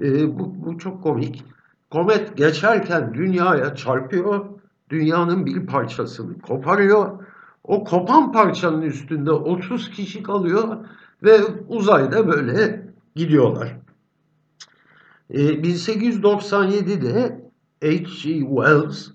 E, 0.00 0.38
bu, 0.38 0.66
bu 0.66 0.78
çok 0.78 1.02
komik. 1.02 1.44
Komet 1.90 2.36
geçerken 2.36 3.14
dünyaya 3.14 3.74
çarpıyor. 3.74 4.44
Dünyanın 4.90 5.46
bir 5.46 5.66
parçasını 5.66 6.40
koparıyor. 6.40 7.26
O 7.64 7.84
kopan 7.84 8.32
parçanın 8.32 8.82
üstünde 8.82 9.32
30 9.32 9.90
kişi 9.90 10.22
kalıyor 10.22 10.76
ve 11.22 11.40
uzayda 11.68 12.28
böyle 12.28 12.86
gidiyorlar. 13.14 13.81
E, 15.32 15.62
1897'de 15.62 17.42
H.G. 17.82 18.40
Wells 18.40 19.08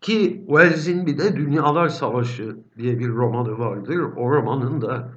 ki 0.00 0.44
Wells'in 0.46 1.06
bir 1.06 1.18
de 1.18 1.36
Dünyalar 1.36 1.88
Savaşı 1.88 2.56
diye 2.78 2.98
bir 2.98 3.08
romanı 3.08 3.58
vardır. 3.58 4.00
O 4.16 4.30
romanın 4.30 4.80
da 4.80 5.12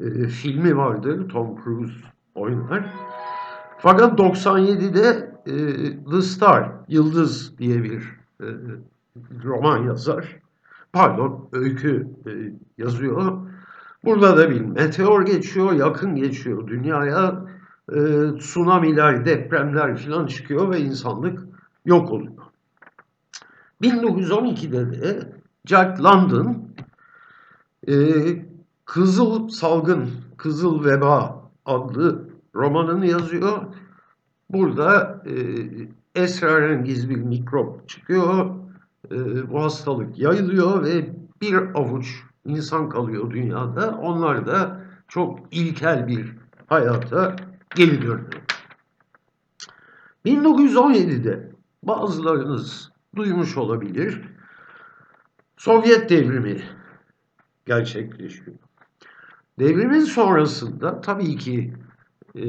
e, 0.00 0.26
filmi 0.26 0.76
vardır. 0.76 1.28
Tom 1.28 1.64
Cruise 1.64 1.94
oynar. 2.34 2.94
Fakat 3.78 4.18
97'de 4.18 5.34
e, 5.46 5.54
The 6.10 6.22
Star, 6.22 6.72
Yıldız 6.88 7.58
diye 7.58 7.82
bir 7.82 8.02
e, 8.40 8.46
roman 9.44 9.82
yazar. 9.82 10.36
Pardon, 10.92 11.48
öykü 11.52 12.08
e, 12.26 12.30
yazıyor. 12.78 13.38
Burada 14.04 14.36
da 14.36 14.50
bir 14.50 14.60
meteor 14.60 15.26
geçiyor, 15.26 15.72
yakın 15.72 16.16
geçiyor 16.16 16.66
dünyaya. 16.66 17.44
E, 17.92 17.98
tsunamiler, 18.38 19.24
depremler 19.24 19.96
falan 19.96 20.26
çıkıyor 20.26 20.70
ve 20.70 20.80
insanlık 20.80 21.44
yok 21.84 22.12
oluyor. 22.12 22.32
1912'de 23.82 25.02
de 25.02 25.32
Jack 25.66 26.04
London 26.04 26.68
e, 27.88 27.94
Kızıl 28.84 29.48
Salgın, 29.48 30.10
Kızıl 30.36 30.84
Veba 30.84 31.50
adlı 31.66 32.28
romanını 32.54 33.06
yazıyor. 33.06 33.62
Burada 34.50 35.22
e, 35.26 35.34
esrarengiz 36.22 37.10
bir 37.10 37.16
mikrop 37.16 37.88
çıkıyor. 37.88 38.46
E, 39.10 39.50
bu 39.50 39.62
hastalık 39.62 40.18
yayılıyor 40.18 40.84
ve 40.84 41.08
bir 41.40 41.54
avuç 41.74 42.22
insan 42.44 42.88
kalıyor 42.88 43.30
dünyada. 43.30 43.98
Onlar 44.02 44.46
da 44.46 44.80
çok 45.08 45.38
ilkel 45.50 46.06
bir 46.06 46.36
hayata 46.66 47.36
dönüyor. 47.78 48.20
1917'de 50.26 51.52
bazılarınız 51.82 52.92
duymuş 53.16 53.56
olabilir. 53.56 54.22
Sovyet 55.56 56.10
devrimi 56.10 56.62
gerçekleşiyor. 57.66 58.56
Devrimin 59.58 60.00
sonrasında 60.00 61.00
tabii 61.00 61.36
ki 61.36 61.74
e, 62.36 62.42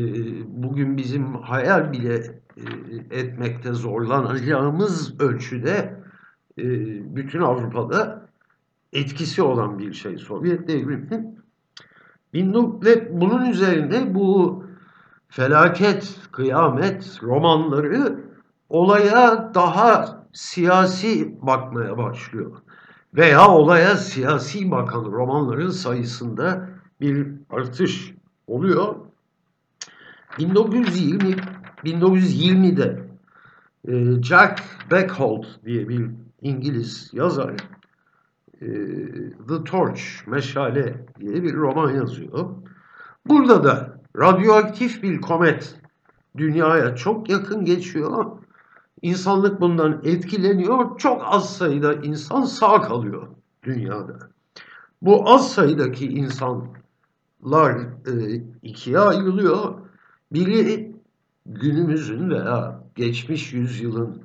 bugün 0.63 0.97
bizim 0.97 1.33
hayal 1.33 1.91
bile 1.91 2.15
e, 2.57 2.63
etmekte 3.19 3.73
zorlanacağımız 3.73 5.21
ölçüde 5.21 6.03
e, 6.57 6.65
bütün 7.15 7.41
Avrupa'da 7.41 8.29
etkisi 8.93 9.41
olan 9.41 9.79
bir 9.79 9.93
şey 9.93 10.17
Sovyet 10.17 10.67
devrimi. 10.67 11.35
Ve 12.85 13.21
bunun 13.21 13.45
üzerine 13.45 14.15
bu 14.15 14.63
felaket, 15.29 16.15
kıyamet 16.31 17.19
romanları 17.23 18.19
olaya 18.69 19.51
daha 19.53 20.23
siyasi 20.33 21.37
bakmaya 21.41 21.97
başlıyor. 21.97 22.51
Veya 23.13 23.47
olaya 23.47 23.97
siyasi 23.97 24.71
bakan 24.71 25.05
romanların 25.05 25.69
sayısında 25.69 26.69
bir 27.01 27.27
artış 27.49 28.13
oluyor. 28.47 28.95
1920 30.39 31.35
1920'de 31.83 33.09
e, 33.87 34.21
Jack 34.23 34.61
Beckholt 34.91 35.45
diye 35.65 35.89
bir 35.89 36.09
İngiliz 36.41 37.09
yazar 37.13 37.51
e, 38.61 38.67
The 39.47 39.63
Torch, 39.65 40.01
Meşale 40.27 41.05
diye 41.19 41.43
bir 41.43 41.53
roman 41.53 41.93
yazıyor. 41.93 42.49
Burada 43.25 43.63
da 43.63 43.88
radyoaktif 44.17 45.03
bir 45.03 45.21
komet 45.21 45.75
dünyaya 46.37 46.95
çok 46.95 47.29
yakın 47.29 47.65
geçiyor. 47.65 48.25
İnsanlık 49.01 49.61
bundan 49.61 50.01
etkileniyor. 50.03 50.97
Çok 50.97 51.21
az 51.25 51.57
sayıda 51.57 51.93
insan 51.93 52.43
sağ 52.43 52.81
kalıyor 52.81 53.27
dünyada. 53.63 54.17
Bu 55.01 55.29
az 55.29 55.51
sayıdaki 55.51 56.07
insanlar 56.07 57.77
e, 58.07 58.35
ikiye 58.63 58.99
ayrılıyor. 58.99 59.73
Biri 60.31 60.95
günümüzün 61.45 62.29
veya 62.29 62.83
geçmiş 62.95 63.53
yüzyılın 63.53 64.21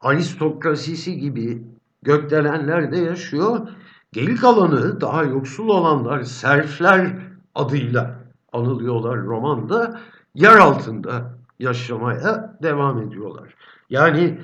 aristokrasisi 0.00 1.16
gibi 1.16 1.62
gökdelenlerde 2.02 2.98
yaşıyor. 2.98 3.68
Geri 4.12 4.34
kalanı 4.34 5.00
daha 5.00 5.24
yoksul 5.24 5.68
olanlar 5.68 6.22
serfler 6.22 7.18
adıyla 7.54 8.23
anılıyorlar 8.54 9.22
romanda. 9.22 10.00
Yer 10.34 10.56
altında 10.56 11.38
yaşamaya 11.58 12.58
devam 12.62 13.02
ediyorlar. 13.02 13.54
Yani 13.90 14.38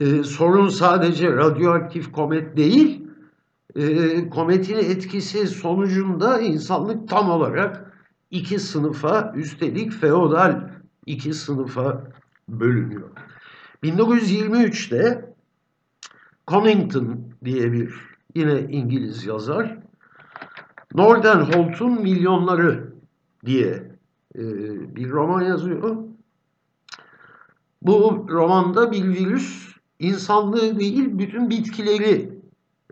e, 0.00 0.22
sorun 0.22 0.68
sadece 0.68 1.32
radyoaktif 1.32 2.12
komet 2.12 2.56
değil, 2.56 3.02
e, 3.76 4.28
kometin 4.30 4.76
etkisi 4.76 5.46
sonucunda 5.46 6.40
insanlık 6.40 7.08
tam 7.08 7.30
olarak 7.30 7.92
iki 8.30 8.58
sınıfa, 8.58 9.32
üstelik 9.36 9.92
feodal 9.92 10.68
iki 11.06 11.34
sınıfa 11.34 12.02
bölünüyor. 12.48 13.08
1923'te 13.82 15.34
Connington 16.48 17.20
diye 17.44 17.72
bir 17.72 17.94
yine 18.34 18.60
İngiliz 18.60 19.26
yazar. 19.26 19.78
Northern 20.94 21.40
Holt'un 21.40 22.02
Milyonları 22.02 22.95
diye 23.46 23.96
e, 24.34 24.42
bir 24.96 25.10
roman 25.10 25.42
yazıyor. 25.42 25.96
Bu 27.82 28.26
romanda 28.30 28.92
bir 28.92 29.04
virüs 29.04 29.76
insanlığı 29.98 30.78
değil 30.78 31.18
bütün 31.18 31.50
bitkileri 31.50 32.36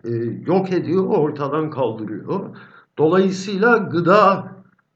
e, 0.03 0.09
yok 0.45 0.71
ediyor, 0.71 1.03
ortadan 1.07 1.69
kaldırıyor. 1.69 2.57
Dolayısıyla 2.97 3.77
gıda 3.77 4.55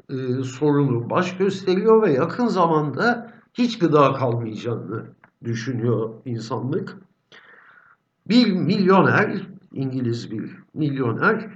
e, 0.10 0.43
sorunu 0.43 1.10
baş 1.10 1.38
gösteriyor 1.38 2.02
ve 2.02 2.12
yakın 2.12 2.48
zamanda 2.48 3.34
hiç 3.54 3.80
gıda 3.80 4.13
kalmayacağını 4.13 5.06
düşünüyor 5.43 6.10
insanlık. 6.26 6.98
Bir 8.28 8.54
milyoner, 8.54 9.48
İngiliz 9.74 10.32
bir 10.32 10.56
milyoner, 10.74 11.50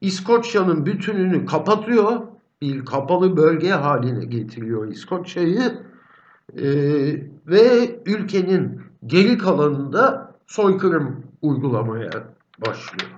İskoçya'nın 0.00 0.86
bütününü 0.86 1.46
kapatıyor, 1.46 2.20
bir 2.62 2.84
kapalı 2.84 3.36
bölge 3.36 3.70
haline 3.70 4.24
getiriyor 4.24 4.88
İskoçya'yı 4.88 5.82
e, 6.56 6.66
ve 7.46 8.00
ülkenin 8.06 8.82
geri 9.06 9.38
kalanında 9.38 10.34
soykırım 10.46 11.24
uygulamaya 11.42 12.10
başlıyor. 12.66 13.10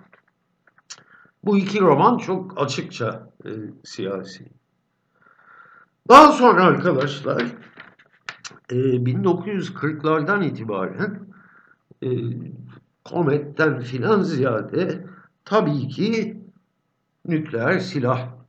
Bu 1.44 1.58
iki 1.58 1.80
roman 1.80 2.18
çok 2.18 2.60
açıkça 2.62 3.30
e, 3.44 3.50
siyasi. 3.84 4.48
Daha 6.08 6.32
sonra 6.32 6.64
arkadaşlar 6.64 7.42
e, 8.70 8.74
1940'lardan 8.74 10.44
itibaren 10.44 11.20
e, 12.02 12.08
kometten 13.04 13.80
filan 13.80 14.22
ziyade 14.22 15.06
tabii 15.44 15.88
ki 15.88 16.42
nükleer 17.26 17.78
silah 17.78 18.41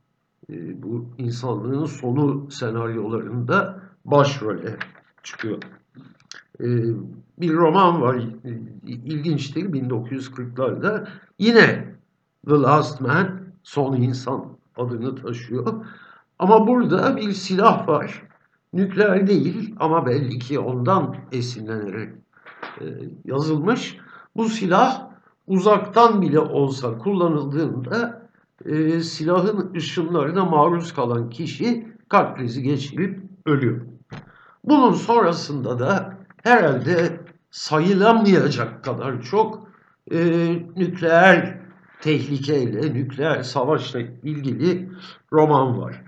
e, 0.50 0.82
bu 0.82 1.06
insanlığın 1.18 1.84
sonu 1.84 2.50
senaryolarında 2.50 3.80
başrole 4.04 4.76
çıkıyor. 5.22 5.62
E, 6.60 6.66
bir 7.38 7.52
roman 7.52 8.00
var 8.00 8.24
ilginçtir 8.86 9.64
1940'larda 9.64 11.08
yine 11.38 11.94
The 12.48 12.54
Last 12.54 13.00
Man 13.00 13.40
son 13.62 13.96
insan 13.96 14.46
adını 14.76 15.16
taşıyor. 15.16 15.86
Ama 16.38 16.66
burada 16.66 17.16
bir 17.16 17.32
silah 17.32 17.88
var. 17.88 18.22
Nükleer 18.72 19.26
değil 19.26 19.74
ama 19.80 20.06
belli 20.06 20.38
ki 20.38 20.58
ondan 20.58 21.16
esinlenerek 21.32 22.14
e, 22.80 22.84
yazılmış. 23.24 23.96
Bu 24.36 24.44
silah 24.44 25.10
uzaktan 25.46 26.22
bile 26.22 26.38
olsa 26.38 26.98
kullanıldığında 26.98 28.23
e, 28.66 29.00
silahın 29.00 29.74
ışınlarına 29.74 30.44
maruz 30.44 30.94
kalan 30.94 31.30
kişi 31.30 31.88
kalp 32.08 32.36
krizi 32.36 32.62
geçirip 32.62 33.20
ölüyor. 33.46 33.80
Bunun 34.64 34.92
sonrasında 34.92 35.78
da 35.78 36.18
herhalde 36.42 37.20
sayılamayacak 37.50 38.84
kadar 38.84 39.22
çok 39.22 39.68
e, 40.10 40.18
nükleer 40.76 41.58
tehlikeyle, 42.00 42.94
nükleer 42.94 43.42
savaşla 43.42 44.00
ilgili 44.00 44.88
roman 45.32 45.78
var. 45.78 46.02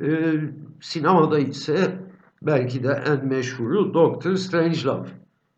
E, 0.00 0.34
sinemada 0.80 1.38
ise 1.38 1.98
belki 2.42 2.84
de 2.84 3.02
en 3.06 3.26
meşhuru 3.26 3.94
Doctor 3.94 4.36
Strangelove 4.36 5.08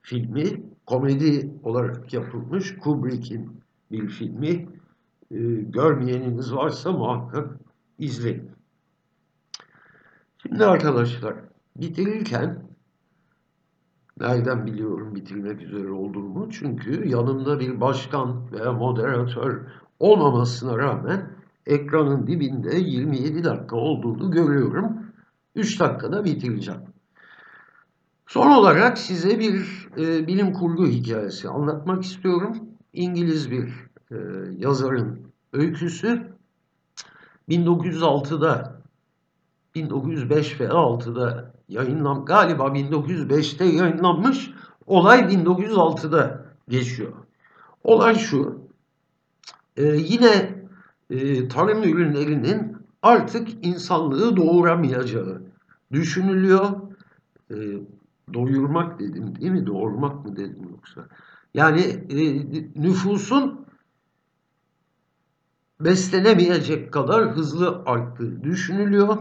filmi. 0.03 0.63
Komedi 0.87 1.51
olarak 1.63 2.13
yapılmış 2.13 2.77
Kubrick'in 2.79 3.61
bir 3.91 4.09
filmi. 4.09 4.69
E, 5.31 5.37
görmeyeniniz 5.55 6.55
varsa 6.55 6.93
muhakkak 6.93 7.61
izleyin. 7.99 8.51
Şimdi 10.43 10.65
arkadaşlar 10.65 11.35
bitirirken 11.77 12.63
nereden 14.21 14.67
biliyorum 14.67 15.15
bitirmek 15.15 15.63
üzere 15.63 15.91
olduğumu? 15.91 16.51
Çünkü 16.51 17.09
yanımda 17.09 17.61
bir 17.61 17.81
başkan 17.81 18.53
veya 18.53 18.73
moderatör 18.73 19.61
olmamasına 19.99 20.79
rağmen 20.79 21.31
ekranın 21.67 22.27
dibinde 22.27 22.77
27 22.77 23.45
dakika 23.45 23.77
olduğunu 23.77 24.31
görüyorum. 24.31 25.05
3 25.55 25.81
dakikada 25.81 26.25
bitireceğim. 26.25 26.81
Son 28.27 28.51
olarak 28.51 28.99
size 28.99 29.39
bir 29.39 29.89
e, 29.97 30.27
bilim 30.27 30.53
kurgu 30.53 30.87
hikayesi 30.87 31.49
anlatmak 31.49 32.05
istiyorum. 32.05 32.57
İngiliz 32.93 33.51
bir 33.51 33.75
e, 34.11 34.17
yazarın 34.59 35.21
öyküsü. 35.53 36.35
1906'da 37.49 38.83
1905 39.75 40.61
ve 40.61 40.65
6'da 40.65 41.55
yayınlan 41.69 42.25
galiba 42.25 42.67
1905'te 42.67 43.65
yayınlanmış. 43.65 44.51
Olay 44.87 45.21
1906'da 45.21 46.45
geçiyor. 46.69 47.13
Olay 47.85 48.15
şu. 48.15 48.59
E, 49.77 49.83
yine 49.85 50.65
e, 51.11 51.49
tarım 51.49 51.83
ürünlerinin 51.83 52.77
artık 53.03 53.49
insanlığı 53.67 54.37
doğuramayacağı 54.37 55.43
düşünülüyor. 55.93 56.71
E, 57.51 57.57
doyurmak 58.35 59.01
dedim 59.01 59.41
değil 59.41 59.53
mi? 59.53 59.67
Doğurmak 59.67 60.25
mı 60.25 60.37
dedim 60.37 60.69
yoksa? 60.71 61.09
Yani 61.55 61.81
e, 62.11 62.17
nüfusun 62.83 63.64
beslenemeyecek 65.85 66.93
kadar 66.93 67.31
hızlı 67.31 67.83
arttığı 67.87 68.45
düşünülüyor. 68.45 69.19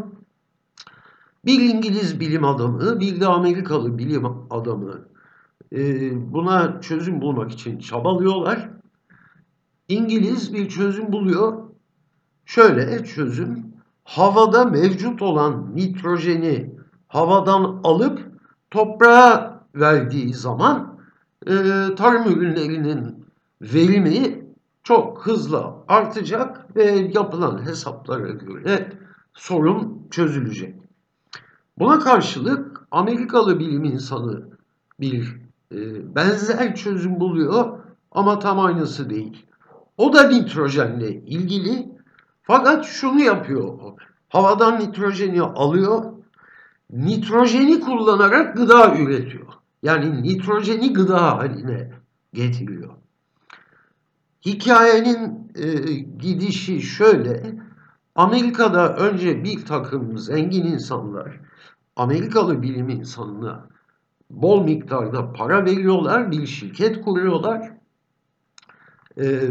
Bir 1.45 1.59
İngiliz 1.59 2.19
bilim 2.19 2.45
adamı, 2.45 2.99
bir 2.99 3.19
de 3.19 3.27
Amerikalı 3.27 3.97
bilim 3.97 4.25
adamı 4.49 5.05
e, 5.71 6.11
buna 6.33 6.81
çözüm 6.81 7.21
bulmak 7.21 7.51
için 7.51 7.79
çabalıyorlar. 7.79 8.69
İngiliz 9.87 10.53
bir 10.53 10.69
çözüm 10.69 11.11
buluyor. 11.11 11.53
Şöyle 12.45 13.03
çözüm, 13.03 13.65
havada 14.03 14.65
mevcut 14.65 15.21
olan 15.21 15.75
nitrojeni 15.75 16.75
havadan 17.07 17.79
alıp 17.83 18.19
toprağa 18.71 19.63
verdiği 19.75 20.33
zaman 20.33 20.99
e, 21.47 21.53
tarım 21.97 22.31
ürünlerinin 22.31 23.25
verimi 23.61 24.42
çok 24.83 25.25
hızlı 25.25 25.73
artacak 25.87 26.75
ve 26.75 26.83
yapılan 27.13 27.65
hesaplara 27.65 28.29
göre 28.29 28.93
sorun 29.33 30.07
çözülecek. 30.11 30.75
Buna 31.79 31.99
karşılık 31.99 32.87
Amerikalı 32.91 33.59
bilim 33.59 33.83
insanı 33.83 34.43
bir 34.99 35.35
e, 35.71 36.15
benzer 36.15 36.75
çözüm 36.75 37.19
buluyor 37.19 37.79
ama 38.11 38.39
tam 38.39 38.59
aynısı 38.59 39.09
değil. 39.09 39.45
O 39.97 40.13
da 40.13 40.27
nitrojenle 40.27 41.13
ilgili 41.15 41.89
fakat 42.43 42.85
şunu 42.85 43.19
yapıyor. 43.19 43.79
Havadan 44.29 44.79
nitrojeni 44.79 45.41
alıyor, 45.41 46.03
nitrojeni 46.89 47.79
kullanarak 47.79 48.57
gıda 48.57 48.95
üretiyor. 48.97 49.47
Yani 49.83 50.23
nitrojeni 50.23 50.93
gıda 50.93 51.37
haline 51.37 51.91
getiriyor. 52.33 53.02
Hikayenin 54.45 55.51
e, 55.55 55.93
gidişi 55.99 56.81
şöyle. 56.81 57.55
Amerika'da 58.15 58.95
önce 58.95 59.43
bir 59.43 59.65
takım 59.65 60.17
zengin 60.17 60.65
insanlar 60.65 61.39
Amerikalı 61.95 62.61
bilim 62.61 62.89
insanına 62.89 63.67
bol 64.29 64.63
miktarda 64.63 65.33
para 65.33 65.65
veriyorlar, 65.65 66.31
bir 66.31 66.47
şirket 66.47 67.01
kuruyorlar. 67.01 67.71
E, 69.21 69.49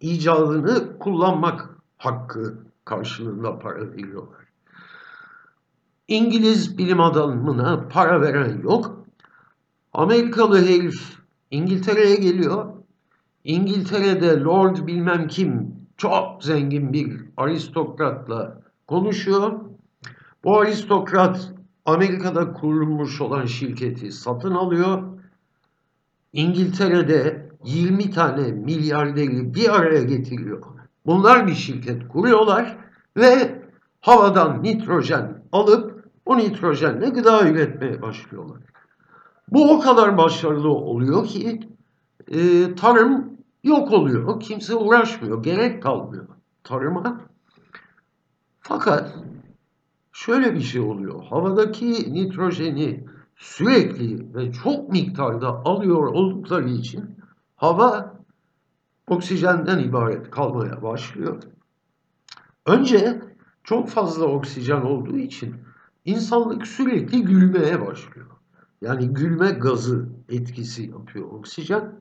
icadını 0.00 0.98
kullanmak 0.98 1.70
hakkı 1.98 2.58
karşılığında 2.84 3.58
para 3.58 3.92
veriyorlar. 3.92 4.44
İngiliz 6.08 6.78
bilim 6.78 7.00
adamına 7.00 7.88
para 7.88 8.20
veren 8.20 8.60
yok. 8.62 9.04
Amerikalı 9.92 10.58
herif 10.58 11.18
İngiltere'ye 11.50 12.16
geliyor. 12.16 12.77
İngiltere'de 13.48 14.40
Lord 14.40 14.86
bilmem 14.86 15.28
kim 15.28 15.76
çok 15.96 16.44
zengin 16.44 16.92
bir 16.92 17.20
aristokratla 17.36 18.60
konuşuyor. 18.86 19.60
Bu 20.44 20.58
aristokrat 20.58 21.52
Amerika'da 21.84 22.52
kurulmuş 22.52 23.20
olan 23.20 23.46
şirketi 23.46 24.12
satın 24.12 24.50
alıyor. 24.50 25.02
İngiltere'de 26.32 27.50
20 27.64 28.10
tane 28.10 28.52
milyarderi 28.52 29.54
bir 29.54 29.76
araya 29.76 30.02
getiriyor. 30.02 30.62
Bunlar 31.06 31.46
bir 31.46 31.54
şirket 31.54 32.08
kuruyorlar 32.08 32.76
ve 33.16 33.62
havadan 34.00 34.62
nitrojen 34.62 35.42
alıp 35.52 36.04
o 36.26 36.38
nitrojenle 36.38 37.08
gıda 37.08 37.48
üretmeye 37.48 38.02
başlıyorlar. 38.02 38.58
Bu 39.48 39.72
o 39.72 39.80
kadar 39.80 40.18
başarılı 40.18 40.70
oluyor 40.70 41.26
ki 41.26 41.60
e, 42.28 42.74
tarım 42.74 43.37
yok 43.64 43.92
oluyor. 43.92 44.40
Kimse 44.40 44.74
uğraşmıyor. 44.74 45.42
Gerek 45.42 45.82
kalmıyor 45.82 46.26
tarıma. 46.64 47.20
Fakat 48.60 49.14
şöyle 50.12 50.54
bir 50.54 50.60
şey 50.60 50.80
oluyor. 50.80 51.24
Havadaki 51.24 52.14
nitrojeni 52.14 53.04
sürekli 53.36 54.34
ve 54.34 54.52
çok 54.52 54.88
miktarda 54.88 55.48
alıyor 55.48 56.06
oldukları 56.06 56.68
için 56.68 57.16
hava 57.56 58.14
oksijenden 59.06 59.78
ibaret 59.78 60.30
kalmaya 60.30 60.82
başlıyor. 60.82 61.42
Önce 62.66 63.22
çok 63.64 63.88
fazla 63.88 64.24
oksijen 64.26 64.80
olduğu 64.80 65.18
için 65.18 65.56
insanlık 66.04 66.66
sürekli 66.66 67.22
gülmeye 67.22 67.86
başlıyor. 67.86 68.26
Yani 68.82 69.08
gülme 69.08 69.50
gazı 69.50 70.08
etkisi 70.28 70.82
yapıyor 70.82 71.26
oksijen. 71.26 72.00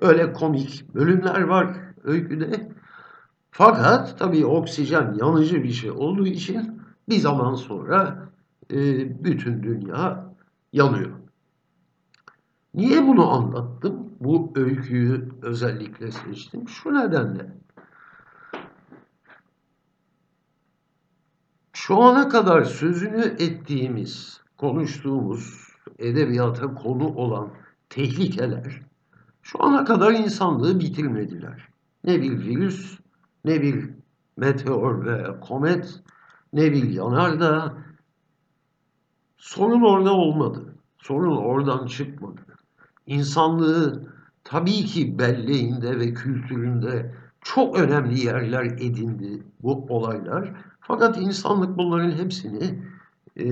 Öyle 0.00 0.32
komik 0.32 0.94
bölümler 0.94 1.40
var 1.40 1.76
öyküde. 2.04 2.72
Fakat 3.50 4.18
tabii 4.18 4.46
oksijen 4.46 5.14
yanıcı 5.20 5.62
bir 5.62 5.72
şey 5.72 5.90
olduğu 5.90 6.26
için 6.26 6.82
bir 7.08 7.18
zaman 7.18 7.54
sonra 7.54 8.28
e, 8.70 8.76
bütün 9.24 9.62
dünya 9.62 10.34
yanıyor. 10.72 11.10
Niye 12.74 13.06
bunu 13.06 13.30
anlattım? 13.30 14.10
Bu 14.20 14.52
öyküyü 14.54 15.28
özellikle 15.42 16.10
seçtim. 16.12 16.68
Şu 16.68 16.94
nedenle. 16.94 17.52
Şu 21.72 21.96
ana 22.02 22.28
kadar 22.28 22.64
sözünü 22.64 23.36
ettiğimiz, 23.38 24.40
konuştuğumuz, 24.56 25.68
edebiyata 25.98 26.74
konu 26.74 27.08
olan 27.08 27.50
tehlikeler 27.88 28.89
şu 29.42 29.64
ana 29.64 29.84
kadar 29.84 30.12
insanlığı 30.12 30.80
bitirmediler. 30.80 31.68
Ne 32.04 32.22
bir 32.22 32.38
virüs, 32.38 32.98
ne 33.44 33.62
bir 33.62 33.90
meteor 34.36 35.06
ve 35.06 35.40
komet, 35.40 36.00
ne 36.52 36.72
bir 36.72 36.90
yanardağ. 36.90 37.74
Sorun 39.38 39.82
orada 39.82 40.12
olmadı. 40.12 40.74
Sorun 40.98 41.36
oradan 41.36 41.86
çıkmadı. 41.86 42.40
İnsanlığı 43.06 44.08
tabii 44.44 44.84
ki 44.84 45.18
belleğinde 45.18 45.98
ve 45.98 46.14
kültüründe 46.14 47.14
çok 47.40 47.78
önemli 47.78 48.26
yerler 48.26 48.64
edindi 48.64 49.42
bu 49.62 49.86
olaylar. 49.88 50.52
Fakat 50.80 51.18
insanlık 51.18 51.78
bunların 51.78 52.10
hepsini 52.10 52.84
e, 53.40 53.44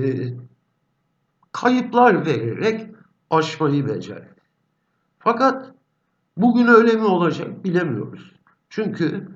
kayıplar 1.51 2.25
vererek 2.25 2.87
aşmayı 3.29 3.87
becerdi. 3.87 4.35
Fakat 5.19 5.73
bugün 6.41 6.67
öyle 6.67 6.93
mi 6.93 7.05
olacak 7.05 7.63
bilemiyoruz. 7.63 8.31
Çünkü 8.69 9.29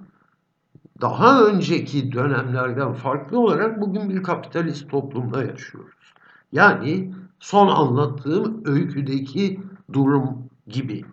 daha 1.02 1.46
önceki 1.46 2.12
dönemlerden 2.12 2.94
farklı 2.94 3.40
olarak 3.40 3.82
bugün 3.82 4.10
bir 4.10 4.24
kapitalist 4.24 4.90
toplumda 4.90 5.44
yaşıyoruz. 5.44 6.14
Yani 6.52 7.14
son 7.40 7.68
anlattığım 7.68 8.62
öyküdeki 8.66 9.60
durum 9.94 10.50
gibi. 10.68 11.06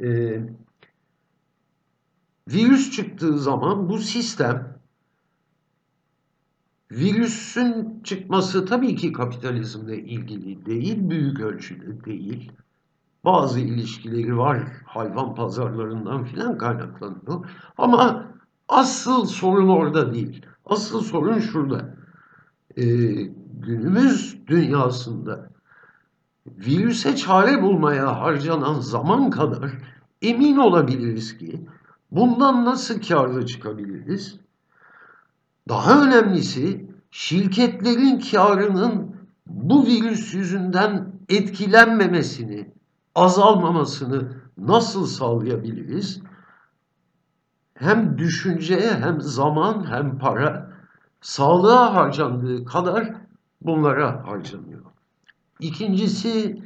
Ee, 0.00 0.42
virüs 2.48 2.90
çıktığı 2.90 3.38
zaman 3.38 3.88
bu 3.88 3.98
sistem 3.98 4.78
virüsün 6.90 8.00
çıkması 8.04 8.66
tabii 8.66 8.96
ki 8.96 9.12
kapitalizmle 9.12 9.98
ilgili 9.98 10.66
değil, 10.66 11.10
büyük 11.10 11.40
ölçüde 11.40 12.04
değil. 12.04 12.52
Bazı 13.24 13.60
ilişkileri 13.60 14.38
var 14.38 14.62
hayvan 14.84 15.34
pazarlarından 15.34 16.24
filan 16.24 16.58
kaynaklanıyor. 16.58 17.50
Ama 17.78 18.26
asıl 18.68 19.26
sorun 19.26 19.68
orada 19.68 20.14
değil. 20.14 20.46
Asıl 20.66 21.02
sorun 21.02 21.38
şurada. 21.38 21.94
Ee, 22.76 22.82
günümüz 23.60 24.46
dünyasında 24.46 25.50
virüse 26.46 27.16
çare 27.16 27.62
bulmaya 27.62 28.20
harcanan 28.20 28.80
zaman 28.80 29.30
kadar 29.30 29.70
emin 30.22 30.56
olabiliriz 30.56 31.38
ki 31.38 31.60
bundan 32.10 32.64
nasıl 32.64 33.00
karlı 33.00 33.46
çıkabiliriz? 33.46 34.36
Daha 35.68 36.06
önemlisi 36.06 36.86
şirketlerin 37.10 38.22
karının 38.30 39.16
bu 39.46 39.86
virüs 39.86 40.34
yüzünden 40.34 41.12
etkilenmemesini, 41.28 42.72
azalmamasını 43.14 44.42
nasıl 44.58 45.06
sağlayabiliriz? 45.06 46.20
Hem 47.74 48.18
düşünceye 48.18 48.94
hem 48.94 49.20
zaman 49.20 49.90
hem 49.90 50.18
para 50.18 50.72
sağlığa 51.20 51.94
harcandığı 51.94 52.64
kadar 52.64 53.14
bunlara 53.60 54.26
harcanıyor. 54.26 54.82
İkincisi 55.60 56.62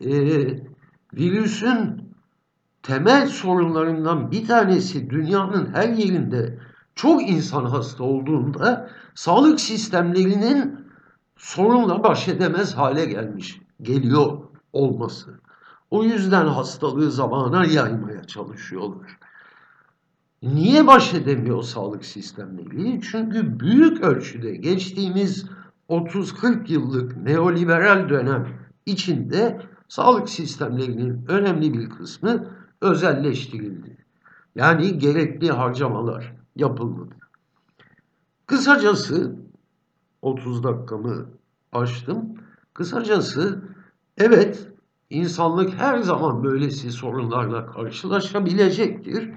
e, 0.00 0.10
virüsün 1.14 2.10
temel 2.82 3.26
sorunlarından 3.26 4.30
bir 4.30 4.46
tanesi 4.46 5.10
dünyanın 5.10 5.74
her 5.74 5.88
yerinde 5.88 6.58
çok 6.94 7.28
insan 7.28 7.64
hasta 7.64 8.04
olduğunda 8.04 8.90
sağlık 9.14 9.60
sistemlerinin 9.60 10.86
sorunla 11.36 12.02
baş 12.02 12.28
edemez 12.28 12.76
hale 12.76 13.04
gelmiş, 13.04 13.60
geliyor 13.82 14.38
olması. 14.72 15.40
O 15.90 16.04
yüzden 16.04 16.46
hastalığı 16.46 17.10
zamana 17.10 17.64
yaymaya 17.64 18.24
çalışıyorlar. 18.24 19.18
Niye 20.42 20.86
baş 20.86 21.14
edemiyor 21.14 21.62
sağlık 21.62 22.04
sistemleri? 22.04 23.00
Çünkü 23.00 23.60
büyük 23.60 24.00
ölçüde 24.00 24.56
geçtiğimiz 24.56 25.46
30-40 25.88 26.72
yıllık 26.72 27.16
neoliberal 27.16 28.08
dönem 28.08 28.48
içinde 28.86 29.60
sağlık 29.88 30.28
sistemlerinin 30.28 31.24
önemli 31.28 31.72
bir 31.72 31.90
kısmı 31.90 32.48
özelleştirildi. 32.80 33.96
Yani 34.54 34.98
gerekli 34.98 35.50
harcamalar 35.50 36.36
yapılmadı. 36.56 37.14
Kısacası 38.46 39.36
30 40.22 40.64
dakikamı 40.64 41.26
açtım. 41.72 42.34
Kısacası 42.74 43.64
evet 44.18 44.69
insanlık 45.10 45.74
her 45.80 45.98
zaman 45.98 46.44
böylesi 46.44 46.92
sorunlarla 46.92 47.66
karşılaşabilecektir. 47.66 49.30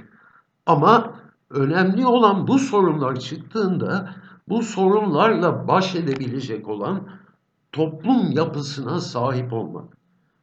Ama 0.66 1.16
önemli 1.50 2.06
olan 2.06 2.48
bu 2.48 2.60
sorunlar 2.60 3.16
çıktığında 3.16 4.16
bu 4.50 4.64
sorunlarla 4.64 5.68
baş 5.68 5.96
edebilecek 5.96 6.70
olan 6.70 7.08
toplum 7.72 8.32
yapısına 8.32 9.00
sahip 9.00 9.54
olmak. 9.54 9.98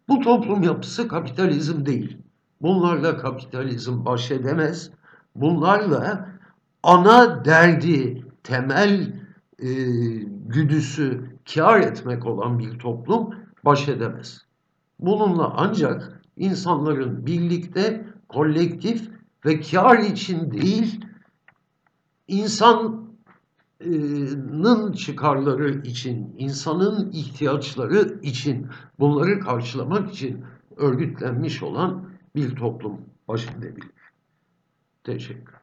Bu 0.08 0.20
toplum 0.20 0.62
yapısı 0.62 1.08
kapitalizm 1.08 1.86
değil. 1.86 2.18
Bunlarla 2.62 3.16
kapitalizm 3.16 4.04
baş 4.04 4.30
edemez. 4.30 4.90
Bunlarla 5.34 6.28
ana 6.82 7.44
derdi, 7.44 8.24
temel 8.42 9.14
e, 9.58 9.68
güdüsü 10.46 11.30
kar 11.54 11.80
etmek 11.80 12.26
olan 12.26 12.58
bir 12.58 12.78
toplum 12.78 13.34
baş 13.64 13.88
edemez. 13.88 14.49
Bununla 15.00 15.54
ancak 15.56 16.22
insanların 16.36 17.26
birlikte, 17.26 18.06
kolektif 18.28 19.10
ve 19.46 19.60
kar 19.60 19.98
için 19.98 20.50
değil, 20.50 21.04
insanın 22.28 23.10
çıkarları 24.92 25.82
için, 25.82 26.34
insanın 26.38 27.10
ihtiyaçları 27.12 28.20
için, 28.22 28.66
bunları 28.98 29.40
karşılamak 29.40 30.12
için 30.12 30.44
örgütlenmiş 30.76 31.62
olan 31.62 32.10
bir 32.36 32.56
toplum 32.56 33.00
baş 33.28 33.48
edebilir. 33.48 33.90
Teşekkürler. 35.04 35.59